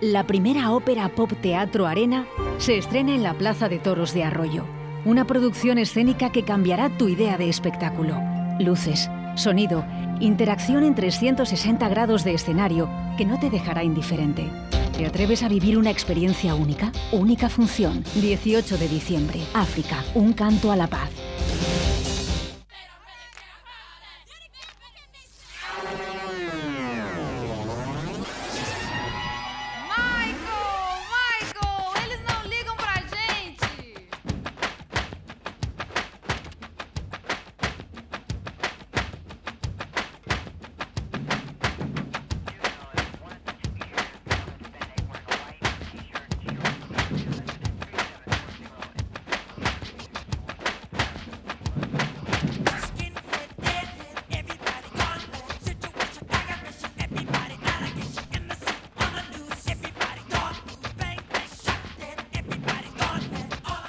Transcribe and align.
la 0.00 0.26
primera 0.26 0.72
ópera 0.72 1.08
pop 1.08 1.32
teatro 1.40 1.86
arena 1.86 2.26
se 2.58 2.78
estrena 2.78 3.14
en 3.14 3.22
la 3.22 3.34
Plaza 3.34 3.68
de 3.68 3.78
Toros 3.78 4.12
de 4.12 4.24
Arroyo. 4.24 4.64
Una 5.04 5.26
producción 5.26 5.78
escénica 5.78 6.30
que 6.32 6.44
cambiará 6.44 6.90
tu 6.96 7.08
idea 7.08 7.36
de 7.38 7.48
espectáculo. 7.48 8.18
Luces, 8.58 9.10
sonido, 9.36 9.84
interacción 10.20 10.84
en 10.84 10.94
360 10.94 11.88
grados 11.88 12.24
de 12.24 12.34
escenario 12.34 12.88
que 13.16 13.24
no 13.24 13.38
te 13.38 13.50
dejará 13.50 13.84
indiferente. 13.84 14.50
¿Te 14.96 15.06
atreves 15.06 15.42
a 15.42 15.48
vivir 15.48 15.76
una 15.76 15.90
experiencia 15.90 16.54
única? 16.54 16.92
Única 17.10 17.48
función. 17.48 18.04
18 18.14 18.78
de 18.78 18.88
diciembre. 18.88 19.40
África. 19.52 20.04
Un 20.14 20.32
canto 20.32 20.70
a 20.70 20.76
la 20.76 20.86
paz. 20.86 21.10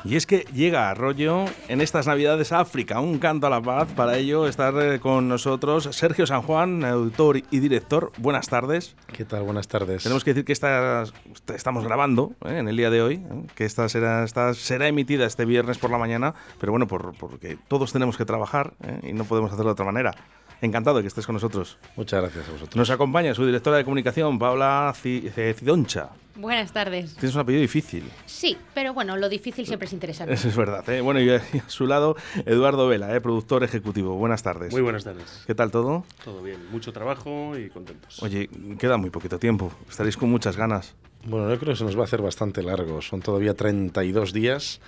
Y 0.06 0.18
es 0.18 0.28
que 0.28 0.46
llega 0.54 0.92
Arroyo 0.92 1.46
en 1.68 1.82
estas 1.82 2.06
Navidades 2.06 2.52
a 2.52 2.60
África, 2.60 3.00
un 3.00 3.18
canto 3.18 3.48
a 3.48 3.50
la 3.50 3.60
paz. 3.60 3.92
Para 3.96 4.20
ello 4.20 4.48
estar 4.48 4.76
eh, 4.80 5.00
con 5.00 5.28
nosotros 5.28 5.90
Sergio 5.94 6.28
San 6.28 6.44
Juan, 6.44 6.86
autor 6.86 7.42
y 7.50 7.60
director. 7.60 8.12
Buenas 8.20 8.48
tardes. 8.48 8.96
¿Qué 9.08 9.26
tal? 9.26 9.42
Buenas 9.42 9.68
tardes. 9.68 10.04
Tenemos 10.04 10.24
que 10.24 10.36
decir 10.36 10.46
que 10.46 10.54
estamos 10.54 11.84
grabando 11.84 12.34
eh, 12.46 12.60
en 12.60 12.68
el 12.68 12.78
día 12.78 12.92
de 12.92 13.02
hoy, 13.02 13.16
eh, 13.16 13.48
que 13.56 13.66
esta 13.66 13.90
será, 13.90 14.24
esta 14.24 14.54
será 14.54 14.88
emitida 14.88 15.26
este 15.26 15.44
viernes 15.44 15.80
por 15.80 15.90
la 15.90 15.98
mañana, 15.98 16.36
pero 16.60 16.72
bueno, 16.72 16.86
por, 16.88 17.18
porque 17.18 17.58
todos 17.68 17.92
tenemos 17.92 18.16
que 18.16 18.26
trabajar 18.26 18.74
y 19.02 19.14
no 19.14 19.24
podemos 19.24 19.52
hacerlo 19.52 19.70
de 19.70 19.74
otra 19.74 19.86
manera. 19.86 20.14
Encantado 20.62 20.98
de 20.98 21.02
que 21.02 21.08
estés 21.08 21.26
con 21.26 21.34
nosotros. 21.34 21.80
Muchas 21.96 22.22
gracias 22.22 22.48
a 22.48 22.52
vosotros. 22.52 22.76
Nos 22.76 22.92
acompaña 22.92 23.34
su 23.34 23.44
directora 23.44 23.78
de 23.78 23.84
comunicación, 23.84 24.38
Paula 24.38 24.94
Cidoncha. 24.96 26.12
Buenas 26.36 26.74
tardes. 26.74 27.14
Tienes 27.16 27.34
un 27.34 27.42
apellido 27.42 27.62
difícil. 27.62 28.04
Sí, 28.26 28.58
pero 28.74 28.94
bueno, 28.94 29.16
lo 29.16 29.30
difícil 29.30 29.66
siempre 29.66 29.88
es 29.88 29.94
interesante. 29.94 30.34
Eso 30.34 30.50
es 30.50 30.56
verdad. 30.56 30.88
¿eh? 30.90 31.00
Bueno, 31.00 31.22
y 31.22 31.30
a 31.30 31.42
su 31.68 31.88
lado, 31.88 32.18
Eduardo 32.46 32.88
Vela, 32.88 33.16
¿eh? 33.16 33.22
productor 33.22 33.64
ejecutivo. 33.64 34.16
Buenas 34.16 34.44
tardes. 34.44 34.74
Muy 34.74 34.82
buenas 34.82 35.06
tardes. 35.06 35.44
¿Qué 35.48 35.56
tal 35.56 35.72
todo? 35.72 36.04
Todo 36.26 36.42
bien, 36.42 36.60
mucho 36.72 36.92
trabajo 36.92 37.58
y 37.58 37.70
contentos. 37.70 38.22
Oye, 38.22 38.50
queda 38.78 38.98
muy 38.98 39.12
poquito 39.12 39.40
tiempo. 39.40 39.72
Estaréis 39.90 40.18
con 40.18 40.30
muchas 40.30 40.58
ganas. 40.58 40.94
Bueno, 41.26 41.50
yo 41.50 41.58
creo 41.58 41.74
que 41.74 41.78
se 41.78 41.86
nos 41.86 41.98
va 41.98 42.02
a 42.02 42.06
hacer 42.06 42.22
bastante 42.22 42.62
largo. 42.62 43.02
Son 43.02 43.22
todavía 43.22 43.54
32 43.54 44.34
días 44.34 44.82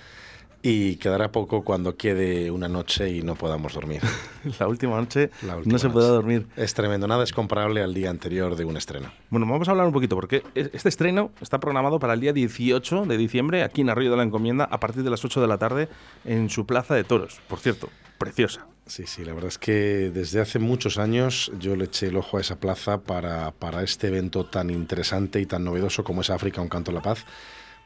y 0.62 0.96
quedará 0.96 1.30
poco 1.30 1.62
cuando 1.62 1.96
quede 1.96 2.50
una 2.50 2.68
noche 2.68 3.10
y 3.10 3.22
no 3.22 3.34
podamos 3.34 3.74
dormir. 3.74 4.00
la 4.58 4.66
última 4.66 4.96
noche 4.96 5.30
no 5.64 5.78
se 5.78 5.88
puede 5.88 6.08
dormir. 6.08 6.46
Es 6.56 6.74
tremendo, 6.74 7.06
nada 7.06 7.24
es 7.24 7.32
comparable 7.32 7.82
al 7.82 7.94
día 7.94 8.10
anterior 8.10 8.56
de 8.56 8.64
un 8.64 8.76
estreno. 8.76 9.12
Bueno, 9.30 9.46
vamos 9.46 9.68
a 9.68 9.72
hablar 9.72 9.86
un 9.86 9.92
poquito 9.92 10.16
porque 10.16 10.42
este 10.54 10.88
estreno 10.88 11.30
está 11.40 11.60
programado 11.60 11.98
para 11.98 12.14
el 12.14 12.20
día 12.20 12.32
18 12.32 13.06
de 13.06 13.16
diciembre 13.16 13.62
aquí 13.62 13.82
en 13.82 13.90
Arroyo 13.90 14.10
de 14.10 14.16
la 14.16 14.22
Encomienda 14.24 14.64
a 14.64 14.80
partir 14.80 15.02
de 15.02 15.10
las 15.10 15.24
8 15.24 15.40
de 15.40 15.46
la 15.46 15.58
tarde 15.58 15.88
en 16.24 16.50
su 16.50 16.66
Plaza 16.66 16.94
de 16.94 17.04
Toros. 17.04 17.40
Por 17.48 17.60
cierto, 17.60 17.88
preciosa. 18.18 18.66
Sí, 18.86 19.06
sí, 19.06 19.22
la 19.22 19.34
verdad 19.34 19.48
es 19.48 19.58
que 19.58 20.10
desde 20.12 20.40
hace 20.40 20.58
muchos 20.58 20.96
años 20.96 21.52
yo 21.60 21.76
le 21.76 21.84
eché 21.84 22.06
el 22.08 22.16
ojo 22.16 22.38
a 22.38 22.40
esa 22.40 22.56
plaza 22.56 23.02
para, 23.02 23.50
para 23.50 23.82
este 23.82 24.06
evento 24.06 24.46
tan 24.46 24.70
interesante 24.70 25.40
y 25.40 25.46
tan 25.46 25.62
novedoso 25.62 26.02
como 26.04 26.22
es 26.22 26.30
África, 26.30 26.62
un 26.62 26.68
canto 26.68 26.90
a 26.90 26.94
la 26.94 27.02
paz 27.02 27.26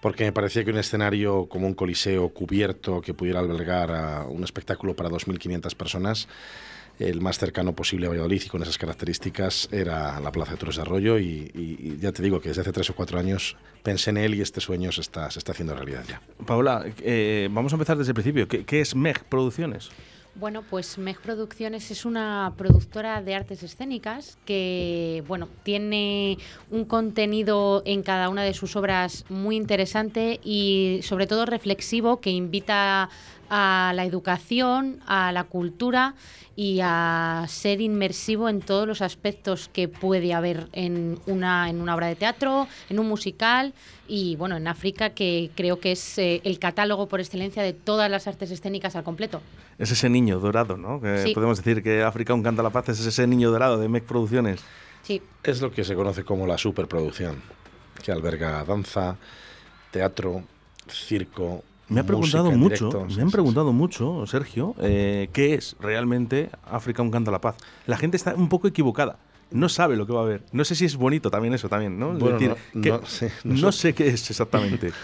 porque 0.02 0.24
me 0.24 0.32
parecía 0.32 0.64
que 0.64 0.72
un 0.72 0.78
escenario 0.78 1.46
como 1.46 1.68
un 1.68 1.74
coliseo 1.74 2.28
cubierto 2.30 3.00
que 3.00 3.14
pudiera 3.14 3.38
albergar 3.38 3.92
a 3.92 4.26
un 4.26 4.42
espectáculo 4.42 4.96
para 4.96 5.08
2.500 5.08 5.76
personas, 5.76 6.28
el 6.98 7.20
más 7.20 7.38
cercano 7.38 7.72
posible 7.72 8.06
a 8.06 8.08
Valladolid 8.10 8.42
y 8.44 8.48
con 8.48 8.62
esas 8.62 8.78
características 8.78 9.68
era 9.70 10.18
la 10.18 10.32
Plaza 10.32 10.52
de 10.52 10.56
Toros 10.58 10.74
de 10.74 10.82
Arroyo 10.82 11.20
y, 11.20 11.96
ya 12.00 12.10
te 12.10 12.20
digo 12.20 12.40
que 12.40 12.48
desde 12.48 12.62
hace 12.62 12.72
tres 12.72 12.90
o 12.90 12.96
cuatro 12.96 13.20
años 13.20 13.56
pensé 13.84 14.10
en 14.10 14.16
él 14.16 14.34
y 14.34 14.40
este 14.40 14.60
sueño 14.60 14.90
se 14.90 15.02
está, 15.02 15.30
se 15.30 15.38
está 15.38 15.52
haciendo 15.52 15.72
realidad 15.76 16.04
ya. 16.08 16.20
Paola, 16.44 16.84
eh, 17.00 17.48
vamos 17.52 17.72
a 17.72 17.76
empezar 17.76 17.96
desde 17.96 18.10
el 18.10 18.14
principio. 18.14 18.48
¿Qué, 18.48 18.64
qué 18.64 18.80
es 18.80 18.96
MEG 18.96 19.22
Producciones? 19.26 19.90
Bueno, 20.34 20.62
pues 20.62 20.96
MEG 20.96 21.20
Producciones 21.20 21.90
es 21.90 22.06
una 22.06 22.54
productora 22.56 23.20
de 23.20 23.34
artes 23.34 23.62
escénicas 23.62 24.38
que, 24.46 25.22
bueno, 25.28 25.46
tiene 25.62 26.38
un 26.70 26.86
contenido 26.86 27.82
en 27.84 28.02
cada 28.02 28.30
una 28.30 28.42
de 28.42 28.54
sus 28.54 28.74
obras 28.74 29.26
muy 29.28 29.56
interesante 29.56 30.40
y 30.42 31.00
sobre 31.02 31.26
todo 31.26 31.44
reflexivo 31.44 32.20
que 32.20 32.30
invita 32.30 33.10
a 33.48 33.92
la 33.94 34.04
educación, 34.04 35.00
a 35.06 35.32
la 35.32 35.44
cultura 35.44 36.14
y 36.54 36.80
a 36.82 37.44
ser 37.48 37.80
inmersivo 37.80 38.48
en 38.48 38.60
todos 38.60 38.86
los 38.86 39.02
aspectos 39.02 39.70
que 39.72 39.88
puede 39.88 40.34
haber 40.34 40.68
en 40.72 41.18
una, 41.26 41.70
en 41.70 41.80
una 41.80 41.94
obra 41.94 42.08
de 42.08 42.16
teatro, 42.16 42.68
en 42.90 42.98
un 42.98 43.08
musical 43.08 43.72
y 44.06 44.36
bueno, 44.36 44.56
en 44.56 44.68
África 44.68 45.10
que 45.10 45.50
creo 45.54 45.80
que 45.80 45.92
es 45.92 46.18
eh, 46.18 46.40
el 46.44 46.58
catálogo 46.58 47.08
por 47.08 47.20
excelencia 47.20 47.62
de 47.62 47.72
todas 47.72 48.10
las 48.10 48.26
artes 48.26 48.50
escénicas 48.50 48.96
al 48.96 49.04
completo. 49.04 49.40
Es 49.78 49.90
ese 49.90 50.08
niño 50.08 50.38
dorado, 50.38 50.76
¿no? 50.76 51.00
Podemos 51.00 51.62
decir 51.62 51.82
que 51.82 52.02
África 52.02 52.34
un 52.34 52.42
canta 52.42 52.62
la 52.62 52.70
paz 52.70 52.90
es 52.90 53.04
ese 53.04 53.26
niño 53.26 53.50
dorado 53.50 53.78
de 53.78 53.88
MEC 53.88 54.04
Producciones. 54.04 54.60
Sí. 55.02 55.22
Es 55.42 55.60
lo 55.60 55.72
que 55.72 55.84
se 55.84 55.94
conoce 55.94 56.24
como 56.24 56.46
la 56.46 56.58
superproducción, 56.58 57.42
que 58.04 58.12
alberga 58.12 58.64
danza, 58.64 59.16
teatro, 59.90 60.44
circo, 60.88 61.64
me 61.92 62.00
ha 62.00 62.04
preguntado 62.04 62.50
mucho, 62.52 63.06
me 63.14 63.22
han 63.22 63.30
preguntado 63.30 63.72
mucho, 63.72 64.26
Sergio, 64.26 64.74
eh, 64.80 65.28
qué 65.32 65.54
es 65.54 65.76
realmente 65.80 66.50
África 66.64 67.02
un 67.02 67.10
canto 67.10 67.30
a 67.30 67.32
la 67.32 67.40
paz. 67.40 67.56
La 67.86 67.96
gente 67.96 68.16
está 68.16 68.34
un 68.34 68.48
poco 68.48 68.68
equivocada. 68.68 69.18
No 69.50 69.68
sabe 69.68 69.96
lo 69.96 70.06
que 70.06 70.14
va 70.14 70.22
a 70.22 70.24
ver. 70.24 70.42
No 70.52 70.64
sé 70.64 70.74
si 70.74 70.86
es 70.86 70.96
bonito 70.96 71.30
también 71.30 71.52
eso 71.52 71.68
también, 71.68 71.98
¿no? 71.98 72.14
no, 72.14 73.72
sé 73.72 73.94
qué 73.94 74.08
es 74.08 74.30
exactamente. 74.30 74.92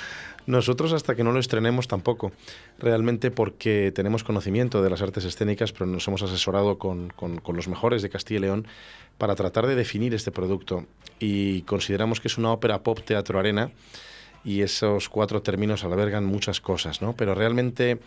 Nosotros 0.49 0.95
hasta 0.95 1.15
que 1.15 1.23
no 1.23 1.33
lo 1.33 1.41
estrenemos 1.41 1.89
tampoco, 1.89 2.33
realmente 2.79 3.31
porque 3.31 3.93
tenemos 3.95 4.25
conocimiento 4.25 4.83
de 4.83 4.89
las 4.89 5.03
artes 5.03 5.27
escénicas, 5.27 5.73
pero 5.73 5.85
nos 5.85 6.09
hemos 6.09 6.23
asesorado 6.23 6.79
con, 6.79 7.11
con, 7.11 7.43
los 7.55 7.69
mejores 7.69 8.01
de 8.01 8.09
Castilla 8.09 8.39
y 8.39 8.41
León 8.41 8.67
para 9.19 9.35
tratar 9.35 9.67
de 9.67 9.75
definir 9.75 10.15
este 10.15 10.31
producto 10.33 10.87
y 11.21 11.63
consideramos 11.63 12.21
que 12.21 12.29
es 12.29 12.39
una 12.39 12.51
ópera 12.51 12.83
pop 12.83 13.01
teatro 13.05 13.39
arena 13.39 13.73
y 14.45 14.63
esos 14.63 15.09
cuatro 15.09 15.43
términos 15.43 15.85
albergan 15.85 16.25
muchas 16.25 16.61
cosas, 16.61 17.03
¿no? 17.03 17.15
Pero 17.15 17.35
realmente 17.35 17.99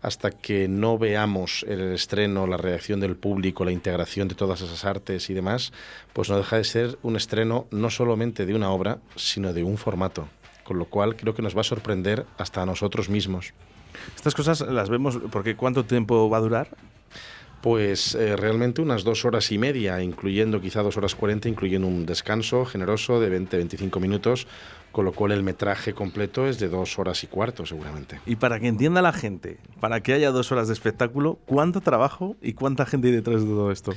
hasta 0.00 0.30
que 0.30 0.68
no 0.68 0.96
veamos 0.96 1.64
el 1.68 1.92
estreno, 1.92 2.46
la 2.46 2.56
reacción 2.56 3.00
del 3.00 3.16
público, 3.16 3.64
la 3.64 3.72
integración 3.72 4.28
de 4.28 4.34
todas 4.34 4.60
esas 4.60 4.84
artes 4.84 5.28
y 5.28 5.34
demás, 5.34 5.72
pues 6.12 6.30
no 6.30 6.36
deja 6.36 6.56
de 6.56 6.64
ser 6.64 6.98
un 7.02 7.16
estreno 7.16 7.66
no 7.70 7.90
solamente 7.90 8.46
de 8.46 8.54
una 8.54 8.70
obra, 8.70 8.98
sino 9.16 9.52
de 9.52 9.64
un 9.64 9.76
formato, 9.76 10.28
con 10.62 10.78
lo 10.78 10.84
cual 10.84 11.16
creo 11.16 11.34
que 11.34 11.42
nos 11.42 11.56
va 11.56 11.62
a 11.62 11.64
sorprender 11.64 12.26
hasta 12.38 12.62
a 12.62 12.66
nosotros 12.66 13.08
mismos. 13.08 13.52
Estas 14.14 14.34
cosas 14.34 14.60
las 14.60 14.88
vemos 14.88 15.18
porque 15.32 15.56
¿cuánto 15.56 15.84
tiempo 15.84 16.30
va 16.30 16.36
a 16.36 16.42
durar? 16.42 16.76
Pues 17.60 18.14
eh, 18.14 18.36
realmente 18.36 18.80
unas 18.80 19.02
dos 19.02 19.24
horas 19.24 19.50
y 19.50 19.58
media, 19.58 20.00
incluyendo 20.00 20.60
quizá 20.60 20.82
dos 20.82 20.96
horas 20.96 21.16
cuarenta, 21.16 21.48
incluyendo 21.48 21.88
un 21.88 22.06
descanso 22.06 22.64
generoso 22.64 23.20
de 23.20 23.36
20-25 23.36 24.00
minutos, 24.00 24.46
con 24.92 25.04
lo 25.04 25.12
cual 25.12 25.32
el 25.32 25.42
metraje 25.42 25.92
completo 25.92 26.46
es 26.46 26.58
de 26.58 26.68
dos 26.68 26.98
horas 26.98 27.24
y 27.24 27.26
cuarto 27.26 27.66
seguramente. 27.66 28.20
Y 28.26 28.36
para 28.36 28.60
que 28.60 28.68
entienda 28.68 29.02
la 29.02 29.12
gente, 29.12 29.58
para 29.80 30.00
que 30.02 30.12
haya 30.12 30.30
dos 30.30 30.52
horas 30.52 30.68
de 30.68 30.74
espectáculo, 30.74 31.40
¿cuánto 31.46 31.80
trabajo 31.80 32.36
y 32.40 32.52
cuánta 32.52 32.86
gente 32.86 33.08
hay 33.08 33.14
detrás 33.14 33.42
de 33.42 33.48
todo 33.48 33.72
esto? 33.72 33.92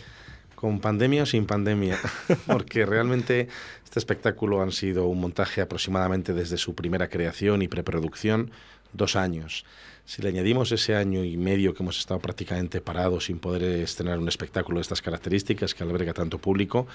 Con 0.56 0.80
pandemia 0.80 1.24
o 1.24 1.26
sin 1.26 1.46
pandemia, 1.46 2.00
porque 2.48 2.86
realmente 2.86 3.48
este 3.84 4.00
espectáculo 4.00 4.62
han 4.62 4.72
sido 4.72 5.06
un 5.06 5.22
montaje 5.22 5.62
aproximadamente 5.62 6.34
desde 6.34 6.58
su 6.58 6.74
primera 6.76 7.10
creación 7.10 7.62
y 7.62 7.68
preproducción, 7.68 8.52
dos 8.94 9.16
años. 9.16 9.66
Si 10.06 10.22
le 10.22 10.30
añadimos 10.30 10.72
ese 10.72 10.96
año 10.96 11.24
y 11.24 11.38
medio 11.38 11.74
que 11.74 11.84
hemos 11.84 12.00
estado 12.00 12.20
prácticamente 12.20 12.82
parados 12.82 13.26
sin 13.26 13.40
poder 13.40 13.64
estrenar 13.64 14.20
un 14.20 14.28
espectáculo 14.28 14.80
de 14.80 14.82
estas 14.82 15.02
características 15.02 15.74
que 15.74 15.84
alberga 15.84 16.14
tanto 16.14 16.38
público, 16.40 16.88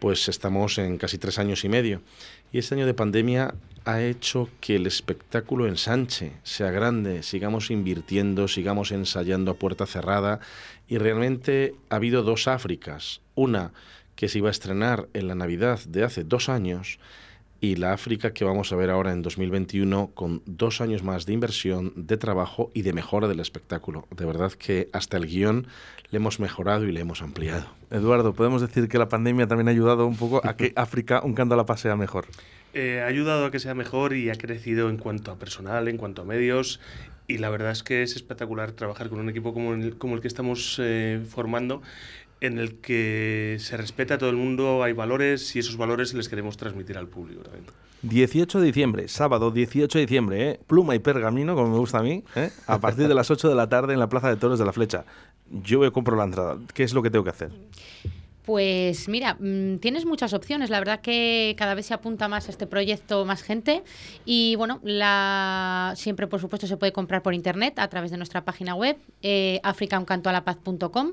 pues 0.00 0.28
estamos 0.28 0.78
en 0.78 0.98
casi 0.98 1.18
tres 1.18 1.38
años 1.38 1.64
y 1.64 1.68
medio. 1.68 2.02
Y 2.52 2.58
este 2.58 2.74
año 2.74 2.86
de 2.86 2.94
pandemia 2.94 3.54
ha 3.84 4.02
hecho 4.02 4.50
que 4.60 4.76
el 4.76 4.86
espectáculo 4.86 5.66
ensanche, 5.66 6.32
sea 6.42 6.70
grande, 6.70 7.22
sigamos 7.22 7.70
invirtiendo, 7.70 8.48
sigamos 8.48 8.92
ensayando 8.92 9.52
a 9.52 9.54
puerta 9.54 9.86
cerrada 9.86 10.40
y 10.88 10.98
realmente 10.98 11.74
ha 11.88 11.96
habido 11.96 12.22
dos 12.22 12.48
Áfricas. 12.48 13.20
Una 13.34 13.72
que 14.14 14.28
se 14.28 14.38
iba 14.38 14.48
a 14.48 14.50
estrenar 14.50 15.08
en 15.14 15.28
la 15.28 15.34
Navidad 15.34 15.80
de 15.86 16.02
hace 16.02 16.24
dos 16.24 16.48
años 16.48 16.98
y 17.60 17.76
la 17.76 17.92
África 17.92 18.32
que 18.32 18.44
vamos 18.44 18.72
a 18.72 18.76
ver 18.76 18.90
ahora 18.90 19.12
en 19.12 19.22
2021 19.22 20.12
con 20.14 20.42
dos 20.46 20.80
años 20.80 21.02
más 21.02 21.26
de 21.26 21.32
inversión, 21.32 21.92
de 21.96 22.16
trabajo 22.16 22.70
y 22.74 22.82
de 22.82 22.92
mejora 22.92 23.26
del 23.26 23.40
espectáculo. 23.40 24.06
De 24.16 24.24
verdad 24.24 24.52
que 24.52 24.88
hasta 24.92 25.16
el 25.16 25.26
guion 25.26 25.66
le 26.10 26.16
hemos 26.16 26.40
mejorado 26.40 26.86
y 26.86 26.92
le 26.92 27.00
hemos 27.00 27.20
ampliado. 27.22 27.66
Eduardo, 27.90 28.32
¿podemos 28.32 28.60
decir 28.60 28.88
que 28.88 28.98
la 28.98 29.08
pandemia 29.08 29.46
también 29.46 29.68
ha 29.68 29.72
ayudado 29.72 30.06
un 30.06 30.16
poco 30.16 30.40
a 30.44 30.56
que 30.56 30.72
África, 30.76 31.20
un 31.22 31.34
canto 31.34 31.54
a 31.54 31.56
la 31.56 31.66
paz, 31.66 31.80
sea 31.80 31.96
mejor? 31.96 32.26
Eh, 32.74 33.00
ha 33.02 33.06
ayudado 33.06 33.46
a 33.46 33.50
que 33.50 33.58
sea 33.58 33.74
mejor 33.74 34.14
y 34.14 34.30
ha 34.30 34.34
crecido 34.34 34.88
en 34.90 34.98
cuanto 34.98 35.32
a 35.32 35.38
personal, 35.38 35.88
en 35.88 35.96
cuanto 35.96 36.22
a 36.22 36.24
medios. 36.24 36.80
Y 37.26 37.38
la 37.38 37.50
verdad 37.50 37.72
es 37.72 37.82
que 37.82 38.02
es 38.02 38.16
espectacular 38.16 38.72
trabajar 38.72 39.10
con 39.10 39.20
un 39.20 39.28
equipo 39.28 39.52
como 39.52 39.74
el, 39.74 39.98
como 39.98 40.14
el 40.14 40.20
que 40.20 40.28
estamos 40.28 40.78
eh, 40.82 41.20
formando 41.28 41.82
en 42.40 42.58
el 42.58 42.76
que 42.76 43.56
se 43.60 43.76
respeta 43.76 44.14
a 44.14 44.18
todo 44.18 44.30
el 44.30 44.36
mundo, 44.36 44.82
hay 44.82 44.92
valores 44.92 45.54
y 45.56 45.58
esos 45.58 45.76
valores 45.76 46.14
les 46.14 46.28
queremos 46.28 46.56
transmitir 46.56 46.98
al 46.98 47.08
público 47.08 47.42
también. 47.42 47.64
18 48.02 48.60
de 48.60 48.66
diciembre, 48.66 49.08
sábado 49.08 49.50
18 49.50 49.98
de 49.98 50.06
diciembre, 50.06 50.50
¿eh? 50.50 50.60
pluma 50.66 50.94
y 50.94 51.00
pergamino, 51.00 51.56
como 51.56 51.70
me 51.70 51.78
gusta 51.78 51.98
a 51.98 52.02
mí, 52.02 52.22
¿eh? 52.36 52.50
a 52.66 52.78
partir 52.78 53.08
de 53.08 53.14
las 53.14 53.30
8 53.30 53.48
de 53.48 53.54
la 53.56 53.68
tarde 53.68 53.92
en 53.92 53.98
la 53.98 54.08
Plaza 54.08 54.28
de 54.28 54.36
Toros 54.36 54.58
de 54.58 54.64
la 54.64 54.72
Flecha. 54.72 55.04
Yo 55.50 55.92
compro 55.92 56.16
la 56.16 56.24
entrada. 56.24 56.58
¿Qué 56.74 56.84
es 56.84 56.92
lo 56.92 57.02
que 57.02 57.10
tengo 57.10 57.24
que 57.24 57.30
hacer? 57.30 57.50
Pues 58.48 59.10
mira, 59.10 59.36
mm, 59.38 59.76
tienes 59.76 60.06
muchas 60.06 60.32
opciones. 60.32 60.70
La 60.70 60.78
verdad 60.78 61.00
que 61.00 61.54
cada 61.58 61.74
vez 61.74 61.84
se 61.84 61.92
apunta 61.92 62.28
más 62.28 62.48
a 62.48 62.50
este 62.50 62.66
proyecto 62.66 63.26
más 63.26 63.42
gente. 63.42 63.82
Y 64.24 64.56
bueno, 64.56 64.80
la... 64.82 65.92
siempre 65.96 66.26
por 66.26 66.40
supuesto 66.40 66.66
se 66.66 66.78
puede 66.78 66.92
comprar 66.92 67.22
por 67.22 67.34
internet 67.34 67.78
a 67.78 67.88
través 67.88 68.10
de 68.10 68.16
nuestra 68.16 68.46
página 68.46 68.74
web, 68.74 68.96
eh, 69.20 69.60
africauncantoalapaz.com. 69.64 71.12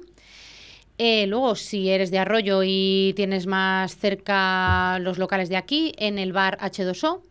Eh, 0.97 1.27
luego, 1.27 1.55
si 1.55 1.89
eres 1.89 2.09
de 2.09 2.19
Arroyo 2.19 2.61
y 2.63 3.13
tienes 3.15 3.47
más 3.47 3.97
cerca 3.97 4.97
los 4.99 5.17
locales 5.17 5.49
de 5.49 5.57
aquí, 5.57 5.93
en 5.97 6.17
el 6.17 6.31
bar 6.31 6.57
H2O, 6.59 7.21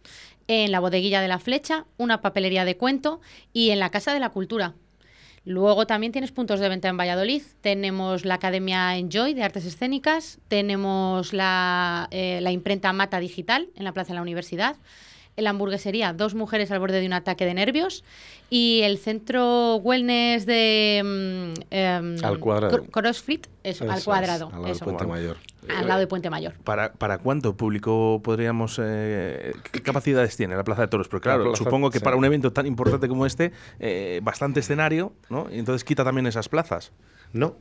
en 0.49 0.71
la 0.71 0.81
bodeguilla 0.81 1.23
de 1.23 1.29
la 1.29 1.39
Flecha, 1.39 1.87
una 1.97 2.21
papelería 2.21 2.65
de 2.65 2.77
cuento 2.77 3.21
y 3.53 3.71
en 3.71 3.79
la 3.79 3.91
Casa 3.91 4.13
de 4.13 4.21
la 4.21 4.31
Cultura. 4.31 4.75
Luego 5.47 5.87
también 5.87 6.13
tienes 6.13 6.33
puntos 6.33 6.61
de 6.61 6.69
venta 6.69 6.89
en 6.89 6.97
Valladolid. 6.97 7.43
Tenemos 7.61 8.25
la 8.25 8.35
Academia 8.35 8.97
Enjoy 8.97 9.35
de 9.35 9.43
Artes 9.43 9.67
Escénicas, 9.67 10.39
tenemos 10.49 11.33
la, 11.35 12.09
eh, 12.11 12.41
la 12.43 12.51
imprenta 12.51 12.93
Mata 12.93 13.21
Digital 13.21 13.69
en 13.75 13.85
la 13.85 13.93
Plaza 13.93 14.09
de 14.09 14.17
la 14.17 14.23
Universidad 14.23 14.77
en 15.37 15.45
la 15.45 15.51
hamburguesería 15.51 16.13
Dos 16.13 16.35
mujeres 16.35 16.71
al 16.71 16.79
borde 16.79 17.01
de 17.01 17.07
un 17.07 17.13
ataque 17.13 17.45
de 17.45 17.55
nervios 17.55 18.05
y 18.51 18.83
el 18.83 18.99
centro 18.99 19.77
wellness 19.77 20.47
de 20.47 21.03
mm, 21.05 21.63
em, 21.71 22.17
al 22.23 22.39
cuadrado. 22.39 22.85
CrossFit, 22.85 23.47
eso, 23.63 23.91
al 23.91 24.03
cuadrado. 24.05 24.51
al 24.53 24.63
lado 24.63 24.79
Puente 24.79 25.07
Mayor. 25.07 25.37
Al 25.69 25.89
lado 25.89 26.01
de 26.01 26.07
Puente 26.07 26.31
Mayor. 26.31 26.55
¿Para, 26.63 26.93
para 26.93 27.19
cuánto 27.19 27.57
público 27.57 28.21
podríamos... 28.23 28.79
Eh, 28.83 29.55
¿Qué 29.73 29.83
capacidades 29.83 30.37
tiene 30.37 30.57
la 30.57 30.65
Plaza 30.65 30.83
de 30.83 30.89
Toros? 30.89 31.09
Porque 31.09 31.25
claro, 31.25 31.57
supongo 31.57 31.91
que 31.91 32.01
para 32.01 32.17
un 32.17 32.25
evento 32.25 32.53
tan 32.53 32.67
importante 32.67 33.09
como 33.09 33.27
este, 33.27 33.53
eh, 33.81 34.21
bastante 34.23 34.61
escenario, 34.61 35.15
¿no? 35.31 35.49
Y 35.51 35.59
entonces 35.59 35.85
quita 35.85 36.05
también 36.05 36.27
esas 36.27 36.49
plazas. 36.49 36.93
No, 37.33 37.57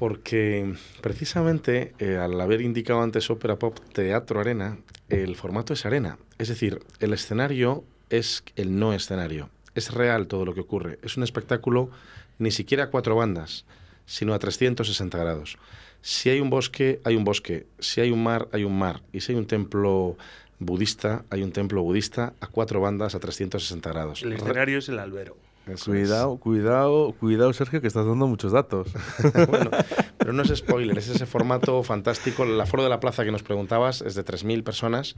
porque 0.00 0.76
precisamente 1.02 1.92
eh, 1.98 2.16
al 2.16 2.40
haber 2.40 2.62
indicado 2.62 3.02
antes 3.02 3.28
ópera 3.28 3.58
pop 3.58 3.78
teatro 3.92 4.40
arena, 4.40 4.78
el 5.10 5.36
formato 5.36 5.74
es 5.74 5.84
arena. 5.84 6.16
Es 6.38 6.48
decir, 6.48 6.80
el 7.00 7.12
escenario 7.12 7.84
es 8.08 8.42
el 8.56 8.78
no 8.78 8.94
escenario. 8.94 9.50
Es 9.74 9.92
real 9.92 10.26
todo 10.26 10.46
lo 10.46 10.54
que 10.54 10.62
ocurre. 10.62 10.98
Es 11.02 11.18
un 11.18 11.22
espectáculo 11.22 11.90
ni 12.38 12.50
siquiera 12.50 12.84
a 12.84 12.86
cuatro 12.90 13.14
bandas, 13.14 13.66
sino 14.06 14.32
a 14.32 14.38
360 14.38 15.18
grados. 15.18 15.58
Si 16.00 16.30
hay 16.30 16.40
un 16.40 16.48
bosque, 16.48 17.02
hay 17.04 17.16
un 17.16 17.24
bosque. 17.24 17.66
Si 17.78 18.00
hay 18.00 18.10
un 18.10 18.22
mar, 18.22 18.48
hay 18.52 18.64
un 18.64 18.78
mar. 18.78 19.02
Y 19.12 19.20
si 19.20 19.32
hay 19.32 19.38
un 19.38 19.46
templo 19.46 20.16
budista, 20.60 21.26
hay 21.28 21.42
un 21.42 21.52
templo 21.52 21.82
budista 21.82 22.32
a 22.40 22.46
cuatro 22.46 22.80
bandas 22.80 23.14
a 23.14 23.20
360 23.20 23.90
grados. 23.90 24.22
El 24.22 24.32
escenario 24.32 24.78
es 24.78 24.88
el 24.88 24.98
albero 24.98 25.36
cuidado, 25.84 26.36
cuidado, 26.36 27.12
cuidado, 27.18 27.52
Sergio, 27.52 27.80
que 27.80 27.86
estás 27.86 28.06
dando 28.06 28.26
muchos 28.26 28.52
datos. 28.52 28.88
bueno, 29.48 29.70
pero 30.18 30.32
no 30.32 30.42
es 30.42 30.54
spoiler, 30.56 30.98
es 30.98 31.08
ese 31.08 31.26
formato 31.26 31.82
fantástico. 31.82 32.44
El 32.44 32.60
aforo 32.60 32.82
de 32.82 32.88
la 32.88 33.00
plaza 33.00 33.24
que 33.24 33.30
nos 33.30 33.42
preguntabas 33.42 34.02
es 34.02 34.14
de 34.14 34.24
3.000 34.24 34.62
personas, 34.62 35.16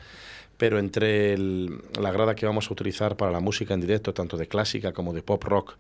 pero 0.56 0.78
entre 0.78 1.36
la 1.38 2.12
grada 2.12 2.34
que 2.34 2.46
vamos 2.46 2.70
a 2.70 2.72
utilizar 2.72 3.16
para 3.16 3.32
la 3.32 3.40
música 3.40 3.74
en 3.74 3.80
directo, 3.80 4.14
tanto 4.14 4.36
de 4.36 4.48
clásica 4.48 4.92
como 4.92 5.12
de 5.12 5.22
pop 5.22 5.42
rock, 5.44 5.76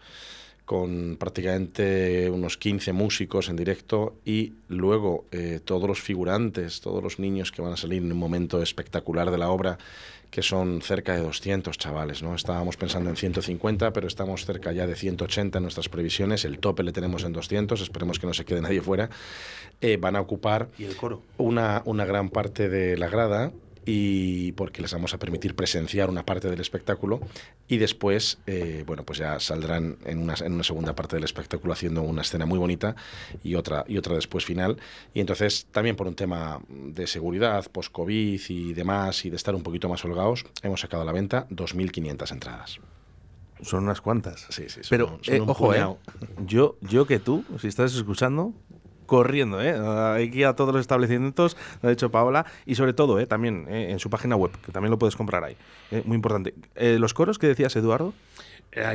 con 0.64 1.16
prácticamente 1.18 2.30
unos 2.30 2.56
15 2.56 2.92
músicos 2.92 3.48
en 3.48 3.56
directo 3.56 4.14
y 4.24 4.54
luego 4.68 5.24
eh, 5.32 5.60
todos 5.64 5.88
los 5.88 6.00
figurantes, 6.00 6.80
todos 6.80 7.02
los 7.02 7.18
niños 7.18 7.50
que 7.50 7.62
van 7.62 7.72
a 7.72 7.76
salir 7.76 8.02
en 8.02 8.12
un 8.12 8.18
momento 8.18 8.62
espectacular 8.62 9.30
de 9.30 9.38
la 9.38 9.50
obra 9.50 9.78
que 10.32 10.42
son 10.42 10.80
cerca 10.80 11.14
de 11.14 11.20
200 11.20 11.76
chavales. 11.76 12.22
¿no? 12.22 12.34
Estábamos 12.34 12.78
pensando 12.78 13.10
en 13.10 13.16
150, 13.16 13.92
pero 13.92 14.08
estamos 14.08 14.46
cerca 14.46 14.72
ya 14.72 14.86
de 14.86 14.96
180 14.96 15.58
en 15.58 15.62
nuestras 15.62 15.90
previsiones. 15.90 16.46
El 16.46 16.58
tope 16.58 16.82
le 16.82 16.90
tenemos 16.90 17.22
en 17.24 17.34
200, 17.34 17.78
esperemos 17.82 18.18
que 18.18 18.26
no 18.26 18.32
se 18.32 18.46
quede 18.46 18.62
nadie 18.62 18.80
fuera. 18.80 19.10
Eh, 19.82 19.98
van 19.98 20.16
a 20.16 20.22
ocupar 20.22 20.70
¿Y 20.78 20.84
el 20.84 20.96
coro? 20.96 21.22
Una, 21.36 21.82
una 21.84 22.06
gran 22.06 22.30
parte 22.30 22.70
de 22.70 22.96
la 22.96 23.08
grada 23.08 23.52
y 23.84 24.52
porque 24.52 24.82
les 24.82 24.92
vamos 24.92 25.14
a 25.14 25.18
permitir 25.18 25.54
presenciar 25.54 26.08
una 26.08 26.24
parte 26.24 26.48
del 26.48 26.60
espectáculo 26.60 27.20
y 27.68 27.78
después, 27.78 28.38
eh, 28.46 28.84
bueno, 28.86 29.04
pues 29.04 29.18
ya 29.18 29.40
saldrán 29.40 29.96
en 30.04 30.18
una, 30.18 30.34
en 30.34 30.52
una 30.52 30.64
segunda 30.64 30.94
parte 30.94 31.16
del 31.16 31.24
espectáculo 31.24 31.72
haciendo 31.72 32.02
una 32.02 32.22
escena 32.22 32.46
muy 32.46 32.58
bonita 32.58 32.94
y 33.42 33.54
otra, 33.54 33.84
y 33.88 33.96
otra 33.98 34.14
después 34.14 34.44
final. 34.44 34.78
Y 35.14 35.20
entonces, 35.20 35.66
también 35.70 35.96
por 35.96 36.06
un 36.06 36.14
tema 36.14 36.60
de 36.68 37.06
seguridad, 37.06 37.66
post-COVID 37.70 38.40
y 38.48 38.72
demás, 38.72 39.24
y 39.24 39.30
de 39.30 39.36
estar 39.36 39.54
un 39.54 39.62
poquito 39.62 39.88
más 39.88 40.04
holgados, 40.04 40.44
hemos 40.62 40.80
sacado 40.80 41.02
a 41.02 41.06
la 41.06 41.12
venta 41.12 41.46
2.500 41.48 42.32
entradas. 42.32 42.80
Son 43.62 43.84
unas 43.84 44.00
cuantas. 44.00 44.46
Sí, 44.50 44.64
sí. 44.68 44.80
Pero, 44.90 45.20
eh, 45.26 45.40
ojo, 45.40 45.72
eh, 45.74 45.86
yo, 46.46 46.76
yo 46.80 47.06
que 47.06 47.20
tú, 47.20 47.44
si 47.60 47.68
estás 47.68 47.94
escuchando, 47.94 48.52
corriendo, 49.12 49.60
¿eh? 49.60 49.74
Aquí 50.24 50.42
a 50.42 50.54
todos 50.54 50.72
los 50.72 50.80
establecimientos, 50.80 51.58
lo 51.82 51.88
ha 51.88 51.90
dicho 51.90 52.10
Paola, 52.10 52.46
y 52.64 52.76
sobre 52.76 52.94
todo, 52.94 53.20
¿eh? 53.20 53.26
También 53.26 53.66
¿eh? 53.68 53.90
en 53.90 53.98
su 53.98 54.08
página 54.08 54.36
web, 54.36 54.52
que 54.64 54.72
también 54.72 54.90
lo 54.90 54.98
puedes 54.98 55.16
comprar 55.16 55.44
ahí. 55.44 55.54
¿eh? 55.90 56.02
muy 56.06 56.14
importante. 56.14 56.54
Eh, 56.76 56.96
¿Los 56.98 57.12
coros 57.12 57.38
que 57.38 57.46
decías, 57.46 57.76
Eduardo? 57.76 58.14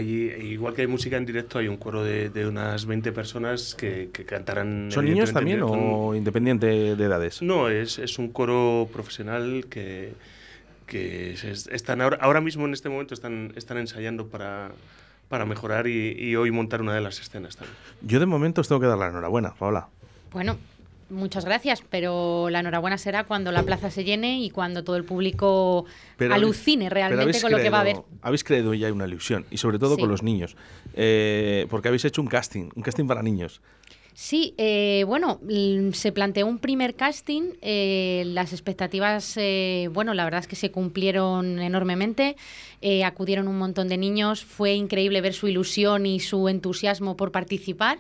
igual 0.02 0.74
que 0.74 0.82
hay 0.82 0.88
música 0.88 1.18
en 1.18 1.28
directo, 1.28 1.60
hay 1.60 1.68
un 1.68 1.78
coro 1.78 2.04
de, 2.04 2.48
unas 2.48 2.88
20 2.88 3.12
personas 3.12 3.76
que, 3.76 4.10
cantarán. 4.26 4.90
¿Son 4.92 5.06
niños 5.06 5.32
también 5.32 5.62
o 5.62 6.16
independiente 6.16 6.96
de 6.96 7.04
edades? 7.04 7.44
No, 7.44 7.70
es, 7.70 8.00
es 8.00 8.18
un 8.18 8.30
coro 8.32 8.90
profesional 8.92 9.68
que, 9.70 10.14
que 10.88 11.36
están 11.72 12.02
ahora, 12.02 12.18
ahora 12.22 12.42
mismo 12.42 12.66
en 12.66 12.74
este 12.74 12.90
momento 12.90 13.14
están, 13.14 13.54
están 13.56 13.78
ensayando 13.78 14.26
para, 14.26 14.72
para 15.30 15.46
mejorar 15.46 15.86
y, 15.86 16.14
y, 16.18 16.36
hoy 16.36 16.50
montar 16.50 16.82
una 16.82 16.96
de 16.96 17.02
las 17.02 17.20
escenas 17.20 17.56
también. 17.56 17.78
Yo 18.02 18.20
de 18.20 18.26
momento 18.26 18.62
os 18.62 18.68
tengo 18.68 18.82
que 18.82 18.88
dar 18.88 18.98
la 18.98 19.10
enhorabuena, 19.10 19.54
Paola. 19.54 19.90
Bueno, 20.32 20.58
muchas 21.10 21.46
gracias, 21.46 21.84
pero 21.90 22.50
la 22.50 22.60
enhorabuena 22.60 22.98
será 22.98 23.24
cuando 23.24 23.52
la 23.52 23.64
plaza 23.64 23.90
se 23.90 24.04
llene 24.04 24.42
y 24.42 24.50
cuando 24.50 24.84
todo 24.84 24.98
el 24.98 25.04
público 25.06 25.86
alucine 26.20 26.90
realmente 26.90 27.42
con 27.42 27.52
lo 27.52 27.58
que 27.58 27.70
va 27.70 27.82
a 27.82 27.84
ver. 27.84 27.98
Habéis 28.22 28.44
creado 28.44 28.74
ya 28.74 28.92
una 28.92 29.08
ilusión, 29.08 29.46
y 29.50 29.58
sobre 29.58 29.80
todo 29.80 29.98
con 29.98 30.10
los 30.10 30.24
niños, 30.24 30.58
eh, 30.94 31.66
porque 31.70 31.88
habéis 31.88 32.06
hecho 32.06 32.22
un 32.22 32.28
casting, 32.28 32.70
un 32.76 32.84
casting 32.84 33.08
para 33.08 33.24
niños. 33.24 33.62
Sí, 34.14 34.56
eh, 34.58 35.04
bueno, 35.06 35.40
se 35.94 36.12
planteó 36.12 36.48
un 36.48 36.58
primer 36.58 36.96
casting, 36.96 37.52
eh, 37.62 38.24
las 38.26 38.52
expectativas, 38.52 39.38
bueno, 39.92 40.14
la 40.16 40.24
verdad 40.24 40.42
es 40.42 40.48
que 40.48 40.56
se 40.56 40.72
cumplieron 40.72 41.60
enormemente, 41.60 42.36
acudieron 43.06 43.48
un 43.48 43.60
montón 43.60 43.88
de 43.88 43.98
niños, 43.98 44.44
fue 44.44 44.74
increíble 44.74 45.22
ver 45.22 45.34
su 45.34 45.48
ilusión 45.48 46.06
y 46.06 46.20
su 46.20 46.50
entusiasmo 46.50 47.16
por 47.16 47.32
participar. 47.32 48.00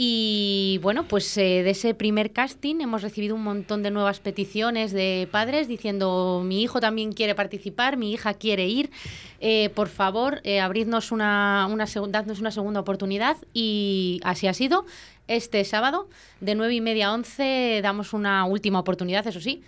Y 0.00 0.78
bueno, 0.80 1.08
pues 1.08 1.36
eh, 1.38 1.64
de 1.64 1.70
ese 1.70 1.92
primer 1.92 2.30
casting 2.30 2.76
hemos 2.82 3.02
recibido 3.02 3.34
un 3.34 3.42
montón 3.42 3.82
de 3.82 3.90
nuevas 3.90 4.20
peticiones 4.20 4.92
de 4.92 5.26
padres 5.32 5.66
diciendo 5.66 6.40
mi 6.44 6.62
hijo 6.62 6.78
también 6.78 7.12
quiere 7.12 7.34
participar, 7.34 7.96
mi 7.96 8.12
hija 8.12 8.34
quiere 8.34 8.68
ir, 8.68 8.92
eh, 9.40 9.70
por 9.70 9.88
favor, 9.88 10.40
eh, 10.44 10.60
abridnos 10.60 11.10
una, 11.10 11.66
una, 11.68 11.86
dadnos 12.10 12.38
una 12.38 12.52
segunda 12.52 12.78
oportunidad 12.78 13.38
y 13.52 14.20
así 14.22 14.46
ha 14.46 14.54
sido. 14.54 14.86
Este 15.26 15.64
sábado, 15.64 16.08
de 16.40 16.54
nueve 16.54 16.74
y 16.74 16.80
media 16.80 17.08
a 17.08 17.14
11, 17.14 17.80
damos 17.82 18.12
una 18.12 18.44
última 18.44 18.78
oportunidad, 18.78 19.26
eso 19.26 19.40
sí 19.40 19.64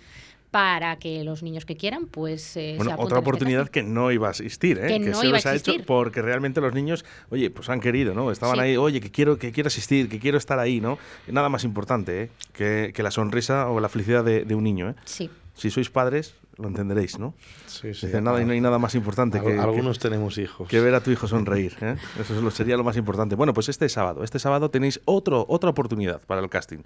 para 0.51 0.97
que 0.97 1.23
los 1.23 1.43
niños 1.43 1.65
que 1.65 1.77
quieran, 1.77 2.07
pues 2.07 2.57
eh, 2.57 2.75
bueno, 2.75 2.91
otra 2.95 3.05
este 3.05 3.15
oportunidad 3.15 3.69
que 3.69 3.83
no 3.83 4.11
iba 4.11 4.27
a 4.27 4.31
existir, 4.31 4.77
¿eh? 4.79 4.99
que, 4.99 5.13
se 5.13 5.27
les 5.27 5.45
ha 5.45 5.55
hecho 5.55 5.73
porque 5.87 6.21
realmente 6.21 6.59
los 6.59 6.73
niños, 6.73 7.05
oye, 7.29 7.49
pues 7.49 7.69
han 7.69 7.79
querido, 7.79 8.13
¿no? 8.13 8.31
Estaban 8.31 8.59
ahí, 8.59 8.75
oye, 8.75 8.99
que 8.99 9.11
quiero, 9.11 9.37
que 9.37 9.53
quiero 9.53 9.67
asistir, 9.67 10.09
que 10.09 10.19
quiero 10.19 10.37
estar 10.37 10.59
ahí, 10.59 10.81
¿no? 10.81 10.99
Nada 11.27 11.47
más 11.47 11.63
importante, 11.63 12.23
¿eh? 12.23 12.29
que, 12.53 12.91
que 12.93 13.01
la 13.01 13.11
sonrisa 13.11 13.69
o 13.69 13.79
la 13.79 13.87
felicidad 13.87 14.25
de, 14.25 14.43
de 14.43 14.53
un 14.55 14.65
niño, 14.65 14.89
¿eh? 14.89 14.95
Sí. 15.05 15.29
Si 15.55 15.69
sois 15.69 15.89
padres, 15.89 16.35
lo 16.57 16.67
entenderéis, 16.67 17.19
¿no? 17.19 17.33
Sí, 17.67 17.93
sí. 17.93 18.07
nada, 18.21 18.41
y 18.41 18.45
no 18.45 18.53
hay 18.53 18.61
nada 18.61 18.79
más 18.79 18.95
importante 18.95 19.39
que. 19.41 19.59
Algunos 19.59 19.99
tenemos 19.99 20.37
hijos. 20.37 20.67
Que 20.67 20.79
ver 20.79 20.95
a 20.95 21.01
tu 21.01 21.11
hijo 21.11 21.27
sonreír. 21.27 21.75
¿eh? 21.81 21.97
Eso 22.19 22.51
sería 22.51 22.77
lo 22.77 22.83
más 22.83 22.97
importante. 22.97 23.35
Bueno, 23.35 23.53
pues 23.53 23.69
este 23.69 23.87
sábado. 23.89 24.23
Este 24.23 24.39
sábado 24.39 24.69
tenéis 24.69 25.01
otro, 25.05 25.45
otra 25.47 25.69
oportunidad 25.69 26.21
para 26.21 26.41
el 26.41 26.49
casting. 26.49 26.79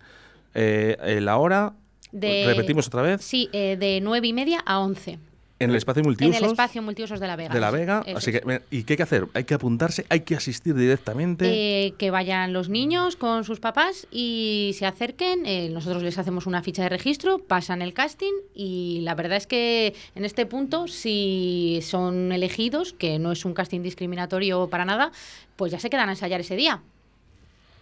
Eh, 0.54 1.20
la 1.22 1.38
hora 1.38 1.74
¿Repetimos 2.22 2.88
otra 2.88 3.02
vez? 3.02 3.22
Sí, 3.22 3.50
eh, 3.52 3.78
de 3.80 4.00
nueve 4.02 4.28
y 4.28 4.34
media 4.34 4.62
a 4.66 4.80
11. 4.80 5.20
En 5.58 5.70
el 5.70 5.78
espacio 5.78 6.04
multiusos. 6.04 6.36
En 6.36 6.44
el 6.44 6.52
espacio 6.52 6.82
multiusos 6.82 7.20
de 7.20 7.28
la 7.28 7.38
Vega. 7.38 7.54
De 7.54 7.62
la 7.62 7.72
Vega. 7.72 8.04
Así 8.14 8.32
que, 8.32 8.62
¿Y 8.72 8.84
qué 8.84 8.94
hay 8.94 8.98
que 8.98 9.04
hacer? 9.04 9.28
¿Hay 9.34 9.46
que 9.46 9.54
apuntarse? 9.54 10.06
¿Hay 10.10 10.22
que 10.22 10.36
asistir 10.36 10.76
directamente? 10.76 11.46
Eh, 11.48 11.94
que 11.98 12.12
vayan 12.12 12.52
los 12.52 12.68
niños 12.68 13.16
con 13.16 13.46
sus 13.46 13.62
papás 13.62 14.06
y 14.12 14.76
se 14.78 14.86
acerquen. 14.86 15.46
Eh, 15.46 15.70
nosotros 15.70 16.04
les 16.04 16.18
hacemos 16.18 16.46
una 16.46 16.62
ficha 16.62 16.84
de 16.84 16.90
registro, 16.90 17.40
pasan 17.40 17.82
el 17.82 17.94
casting 17.94 18.34
y 18.54 19.00
la 19.04 19.16
verdad 19.16 19.38
es 19.38 19.48
que 19.48 19.96
en 20.16 20.26
este 20.26 20.46
punto, 20.46 20.90
si 20.90 21.80
son 21.84 22.34
elegidos, 22.34 22.92
que 22.92 23.18
no 23.18 23.32
es 23.32 23.46
un 23.46 23.54
casting 23.54 23.82
discriminatorio 23.82 24.68
para 24.70 24.84
nada, 24.84 25.14
pues 25.56 25.72
ya 25.72 25.80
se 25.80 25.90
quedan 25.90 26.10
a 26.10 26.14
ensayar 26.14 26.42
ese 26.42 26.58
día. 26.58 26.82